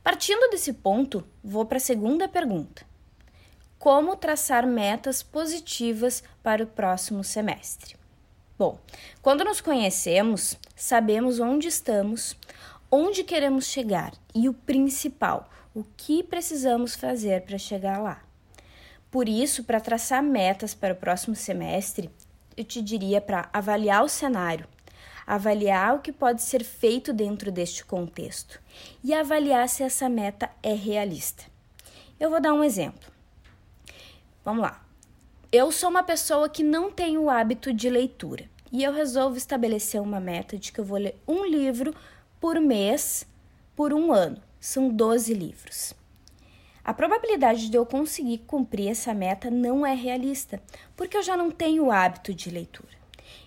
Partindo 0.03 0.49
desse 0.49 0.73
ponto, 0.73 1.25
vou 1.43 1.65
para 1.65 1.77
a 1.77 1.81
segunda 1.81 2.27
pergunta 2.27 2.85
como 3.85 4.15
traçar 4.15 4.65
metas 4.65 5.21
positivas 5.21 6.23
para 6.41 6.63
o 6.63 6.67
próximo 6.67 7.23
semestre. 7.23 7.95
Bom, 8.57 8.79
quando 9.21 9.43
nos 9.43 9.61
conhecemos, 9.61 10.57
sabemos 10.75 11.39
onde 11.39 11.67
estamos, 11.67 12.35
onde 12.95 13.25
queremos 13.25 13.65
chegar 13.65 14.13
e 14.34 14.47
o 14.47 14.53
principal, 14.53 15.49
o 15.73 15.84
que 15.97 16.23
precisamos 16.23 16.95
fazer 16.95 17.41
para 17.41 17.58
chegar 17.58 18.01
lá. 18.01 18.23
Por 19.12 19.27
isso, 19.27 19.65
para 19.65 19.81
traçar 19.81 20.23
metas 20.23 20.73
para 20.73 20.93
o 20.93 20.97
próximo 20.97 21.36
semestre, 21.36 22.10
eu 22.55 22.63
te 22.63 22.81
diria 22.81 23.19
para 23.19 23.49
avaliar 23.51 24.01
o 24.01 24.08
cenário, 24.08 24.65
avaliar 25.27 25.95
o 25.95 25.99
que 25.99 26.13
pode 26.13 26.41
ser 26.41 26.63
feito 26.63 27.12
dentro 27.12 27.51
deste 27.51 27.84
contexto 27.84 28.62
e 29.03 29.13
avaliar 29.13 29.67
se 29.67 29.84
essa 29.84 30.08
meta 30.08 30.49
é 30.63 30.73
realista. 30.73 31.43
Eu 32.17 32.29
vou 32.29 32.39
dar 32.39 32.53
um 32.53 32.63
exemplo. 32.63 33.12
Vamos 34.45 34.62
lá. 34.62 34.81
Eu 35.51 35.69
sou 35.69 35.89
uma 35.89 36.03
pessoa 36.03 36.47
que 36.47 36.63
não 36.63 36.89
tem 36.89 37.17
o 37.17 37.29
hábito 37.29 37.73
de 37.73 37.89
leitura 37.89 38.45
e 38.71 38.86
eu 38.86 38.93
resolvo 38.93 39.36
estabelecer 39.36 40.01
uma 40.01 40.21
meta 40.21 40.58
de 40.58 40.71
que 40.71 40.79
eu 40.79 40.86
vou 40.86 40.97
ler 40.97 41.19
um 41.27 41.45
livro 41.45 41.93
por 42.45 42.62
mês 42.62 43.25
por 43.75 43.91
um 43.91 44.13
ano. 44.13 44.38
São 44.60 44.88
12 44.88 45.34
livros. 45.34 45.95
A 46.84 46.93
probabilidade 46.93 47.71
de 47.71 47.75
eu 47.75 47.88
conseguir 47.88 48.38
cumprir 48.45 48.89
essa 48.89 49.15
meta 49.15 49.49
não 49.49 49.84
é 49.84 49.95
realista, 49.95 50.62
porque 50.95 51.17
eu 51.17 51.23
já 51.23 51.36
não 51.36 51.49
tenho 51.49 51.86
o 51.86 51.91
hábito 51.91 52.36
de 52.36 52.51
leitura. 52.51 52.93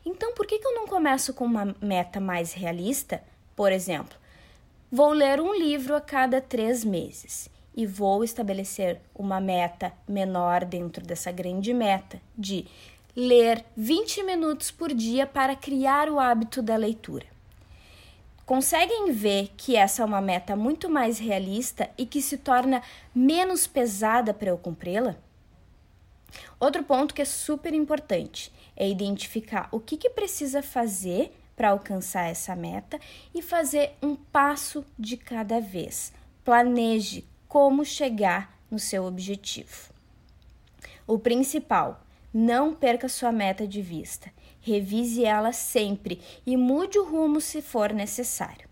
Então, 0.04 0.34
por 0.34 0.48
que, 0.48 0.58
que 0.58 0.66
eu 0.66 0.74
não 0.74 0.88
começo 0.88 1.32
com 1.32 1.44
uma 1.44 1.76
meta 1.80 2.18
mais 2.18 2.52
realista? 2.52 3.22
Por 3.54 3.70
exemplo, 3.70 4.18
vou 4.90 5.10
ler 5.10 5.40
um 5.40 5.54
livro 5.54 5.94
a 5.94 6.00
cada 6.00 6.40
três 6.40 6.84
meses 6.84 7.48
e 7.76 7.86
vou 7.86 8.24
estabelecer 8.24 9.00
uma 9.14 9.40
meta 9.40 9.92
menor 10.08 10.64
dentro 10.64 11.06
dessa 11.06 11.30
grande 11.30 11.72
meta 11.72 12.20
de 12.36 12.66
ler 13.14 13.64
20 13.76 14.24
minutos 14.24 14.72
por 14.72 14.92
dia 14.92 15.24
para 15.24 15.54
criar 15.54 16.10
o 16.10 16.18
hábito 16.18 16.60
da 16.60 16.74
leitura. 16.74 17.37
Conseguem 18.48 19.12
ver 19.12 19.52
que 19.58 19.76
essa 19.76 20.00
é 20.00 20.04
uma 20.06 20.22
meta 20.22 20.56
muito 20.56 20.88
mais 20.88 21.18
realista 21.18 21.90
e 21.98 22.06
que 22.06 22.22
se 22.22 22.38
torna 22.38 22.82
menos 23.14 23.66
pesada 23.66 24.32
para 24.32 24.48
eu 24.48 24.56
cumpri-la? 24.56 25.16
Outro 26.58 26.82
ponto 26.82 27.12
que 27.12 27.20
é 27.20 27.26
super 27.26 27.74
importante 27.74 28.50
é 28.74 28.88
identificar 28.88 29.68
o 29.70 29.78
que, 29.78 29.98
que 29.98 30.08
precisa 30.08 30.62
fazer 30.62 31.30
para 31.54 31.68
alcançar 31.68 32.30
essa 32.30 32.56
meta 32.56 32.98
e 33.34 33.42
fazer 33.42 33.92
um 34.02 34.16
passo 34.16 34.82
de 34.98 35.18
cada 35.18 35.60
vez. 35.60 36.10
Planeje, 36.42 37.26
como 37.46 37.84
chegar 37.84 38.58
no 38.70 38.78
seu 38.78 39.04
objetivo. 39.04 39.92
O 41.06 41.18
principal, 41.18 42.00
não 42.32 42.74
perca 42.74 43.10
sua 43.10 43.30
meta 43.30 43.66
de 43.66 43.82
vista. 43.82 44.32
Revise 44.60 45.24
ela 45.24 45.52
sempre 45.52 46.20
e 46.46 46.56
mude 46.56 46.98
o 46.98 47.04
rumo 47.04 47.40
se 47.40 47.62
for 47.62 47.92
necessário. 47.92 48.68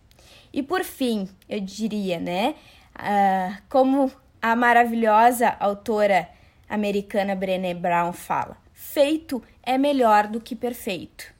E 0.52 0.62
por 0.62 0.84
fim, 0.84 1.28
eu 1.48 1.60
diria, 1.60 2.18
né? 2.18 2.54
Uh, 2.94 3.62
como 3.68 4.10
a 4.40 4.56
maravilhosa 4.56 5.56
autora 5.60 6.28
americana 6.68 7.34
Brené 7.34 7.74
Brown 7.74 8.12
fala: 8.12 8.56
feito 8.72 9.42
é 9.62 9.76
melhor 9.76 10.26
do 10.28 10.40
que 10.40 10.54
perfeito. 10.54 11.34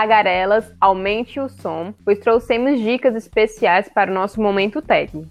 Tagarelas, 0.00 0.72
aumente 0.80 1.38
o 1.38 1.46
som, 1.46 1.92
pois 2.02 2.18
trouxemos 2.18 2.80
dicas 2.80 3.14
especiais 3.14 3.86
para 3.86 4.10
o 4.10 4.14
nosso 4.14 4.40
momento 4.40 4.80
técnico. 4.80 5.28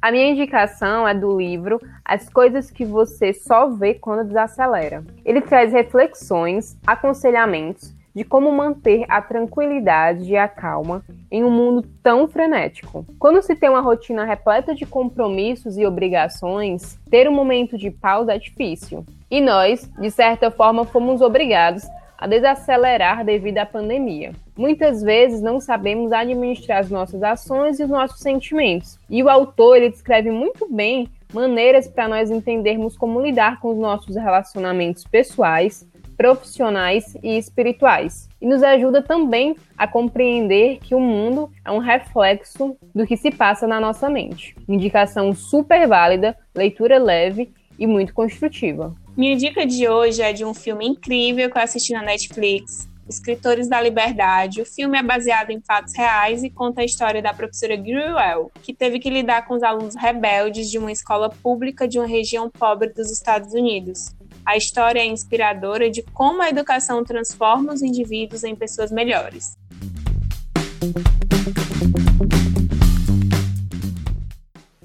A 0.00 0.10
minha 0.10 0.28
indicação 0.28 1.06
é 1.06 1.14
do 1.14 1.38
livro 1.38 1.80
As 2.04 2.28
Coisas 2.28 2.68
que 2.68 2.84
Você 2.84 3.32
Só 3.32 3.68
Vê 3.68 3.94
Quando 3.94 4.26
Desacelera. 4.26 5.04
Ele 5.24 5.40
traz 5.40 5.72
reflexões, 5.72 6.76
aconselhamentos 6.84 7.94
de 8.14 8.24
como 8.24 8.52
manter 8.52 9.04
a 9.08 9.20
tranquilidade 9.20 10.30
e 10.30 10.36
a 10.36 10.46
calma 10.46 11.02
em 11.30 11.44
um 11.44 11.50
mundo 11.50 11.82
tão 12.02 12.28
frenético. 12.28 13.06
Quando 13.18 13.42
se 13.42 13.56
tem 13.56 13.70
uma 13.70 13.80
rotina 13.80 14.24
repleta 14.24 14.74
de 14.74 14.84
compromissos 14.84 15.78
e 15.78 15.86
obrigações, 15.86 16.98
ter 17.10 17.28
um 17.28 17.34
momento 17.34 17.78
de 17.78 17.90
pausa 17.90 18.34
é 18.34 18.38
difícil. 18.38 19.04
E 19.30 19.40
nós, 19.40 19.90
de 19.98 20.10
certa 20.10 20.50
forma, 20.50 20.84
fomos 20.84 21.22
obrigados 21.22 21.84
a 22.22 22.26
desacelerar 22.26 23.24
devido 23.24 23.58
à 23.58 23.66
pandemia. 23.66 24.32
Muitas 24.56 25.02
vezes 25.02 25.40
não 25.40 25.58
sabemos 25.58 26.12
administrar 26.12 26.78
as 26.78 26.90
nossas 26.90 27.20
ações 27.20 27.80
e 27.80 27.82
os 27.82 27.90
nossos 27.90 28.20
sentimentos. 28.20 28.96
E 29.10 29.22
o 29.22 29.28
autor 29.28 29.78
ele 29.78 29.90
descreve 29.90 30.30
muito 30.30 30.72
bem 30.72 31.08
maneiras 31.32 31.88
para 31.88 32.06
nós 32.06 32.30
entendermos 32.30 32.96
como 32.96 33.20
lidar 33.20 33.58
com 33.58 33.70
os 33.70 33.78
nossos 33.78 34.14
relacionamentos 34.14 35.02
pessoais, 35.04 35.84
profissionais 36.22 37.16
e 37.20 37.36
espirituais. 37.36 38.28
E 38.40 38.46
nos 38.46 38.62
ajuda 38.62 39.02
também 39.02 39.56
a 39.76 39.88
compreender 39.88 40.78
que 40.78 40.94
o 40.94 41.00
mundo 41.00 41.50
é 41.64 41.72
um 41.72 41.78
reflexo 41.78 42.76
do 42.94 43.04
que 43.04 43.16
se 43.16 43.32
passa 43.32 43.66
na 43.66 43.80
nossa 43.80 44.08
mente. 44.08 44.54
Indicação 44.68 45.34
super 45.34 45.88
válida, 45.88 46.38
leitura 46.54 46.96
leve 46.96 47.52
e 47.76 47.88
muito 47.88 48.14
construtiva. 48.14 48.94
Minha 49.16 49.36
dica 49.36 49.66
de 49.66 49.88
hoje 49.88 50.22
é 50.22 50.32
de 50.32 50.44
um 50.44 50.54
filme 50.54 50.86
incrível 50.86 51.50
que 51.50 51.58
eu 51.58 51.62
assisti 51.62 51.92
na 51.92 52.02
Netflix, 52.02 52.88
Escritores 53.08 53.68
da 53.68 53.80
Liberdade. 53.80 54.62
O 54.62 54.64
filme 54.64 54.96
é 54.96 55.02
baseado 55.02 55.50
em 55.50 55.60
fatos 55.60 55.92
reais 55.96 56.44
e 56.44 56.50
conta 56.50 56.82
a 56.82 56.84
história 56.84 57.20
da 57.20 57.34
professora 57.34 57.74
Gruel, 57.74 58.52
que 58.62 58.72
teve 58.72 59.00
que 59.00 59.10
lidar 59.10 59.44
com 59.44 59.54
os 59.54 59.62
alunos 59.64 59.96
rebeldes 59.96 60.70
de 60.70 60.78
uma 60.78 60.92
escola 60.92 61.28
pública 61.28 61.88
de 61.88 61.98
uma 61.98 62.06
região 62.06 62.48
pobre 62.48 62.90
dos 62.90 63.10
Estados 63.10 63.52
Unidos. 63.52 64.14
A 64.44 64.56
história 64.56 65.00
é 65.00 65.04
inspiradora 65.04 65.88
de 65.88 66.02
como 66.02 66.42
a 66.42 66.48
educação 66.48 67.04
transforma 67.04 67.72
os 67.72 67.80
indivíduos 67.80 68.42
em 68.42 68.56
pessoas 68.56 68.90
melhores. 68.90 69.56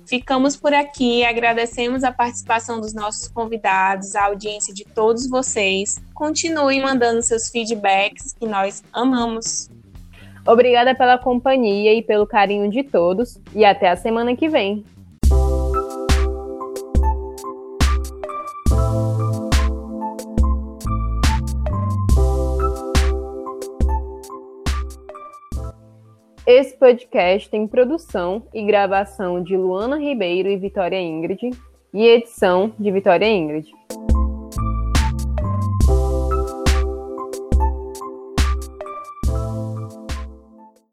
Ficamos 0.06 0.56
por 0.56 0.74
aqui, 0.74 1.26
agradecemos 1.26 2.04
a 2.04 2.14
participação 2.14 2.80
dos 2.80 2.94
nossos 2.94 3.28
convidados, 3.28 4.16
a 4.16 4.26
audiência 4.26 4.74
de 4.74 4.86
todos 4.86 5.28
vocês. 5.28 6.00
Continuem 6.14 6.82
mandando 6.82 7.22
seus 7.22 7.50
feedbacks, 7.50 8.34
que 8.34 8.46
nós 8.46 8.84
amamos. 8.94 9.70
Obrigada 10.46 10.96
pela 10.96 11.18
companhia 11.18 11.94
e 11.94 12.02
pelo 12.02 12.26
carinho 12.26 12.70
de 12.70 12.84
todos, 12.84 13.38
e 13.54 13.66
até 13.66 13.90
a 13.90 13.98
semana 13.98 14.34
que 14.34 14.48
vem. 14.48 14.86
Esse 26.60 26.76
podcast 26.76 27.52
tem 27.52 27.68
produção 27.68 28.42
e 28.52 28.66
gravação 28.66 29.44
de 29.44 29.56
Luana 29.56 29.96
Ribeiro 29.96 30.50
e 30.50 30.58
Vitória 30.58 31.00
Ingrid 31.00 31.52
e 31.94 32.04
edição 32.04 32.74
de 32.80 32.90
Vitória 32.90 33.28
Ingrid. 33.28 33.72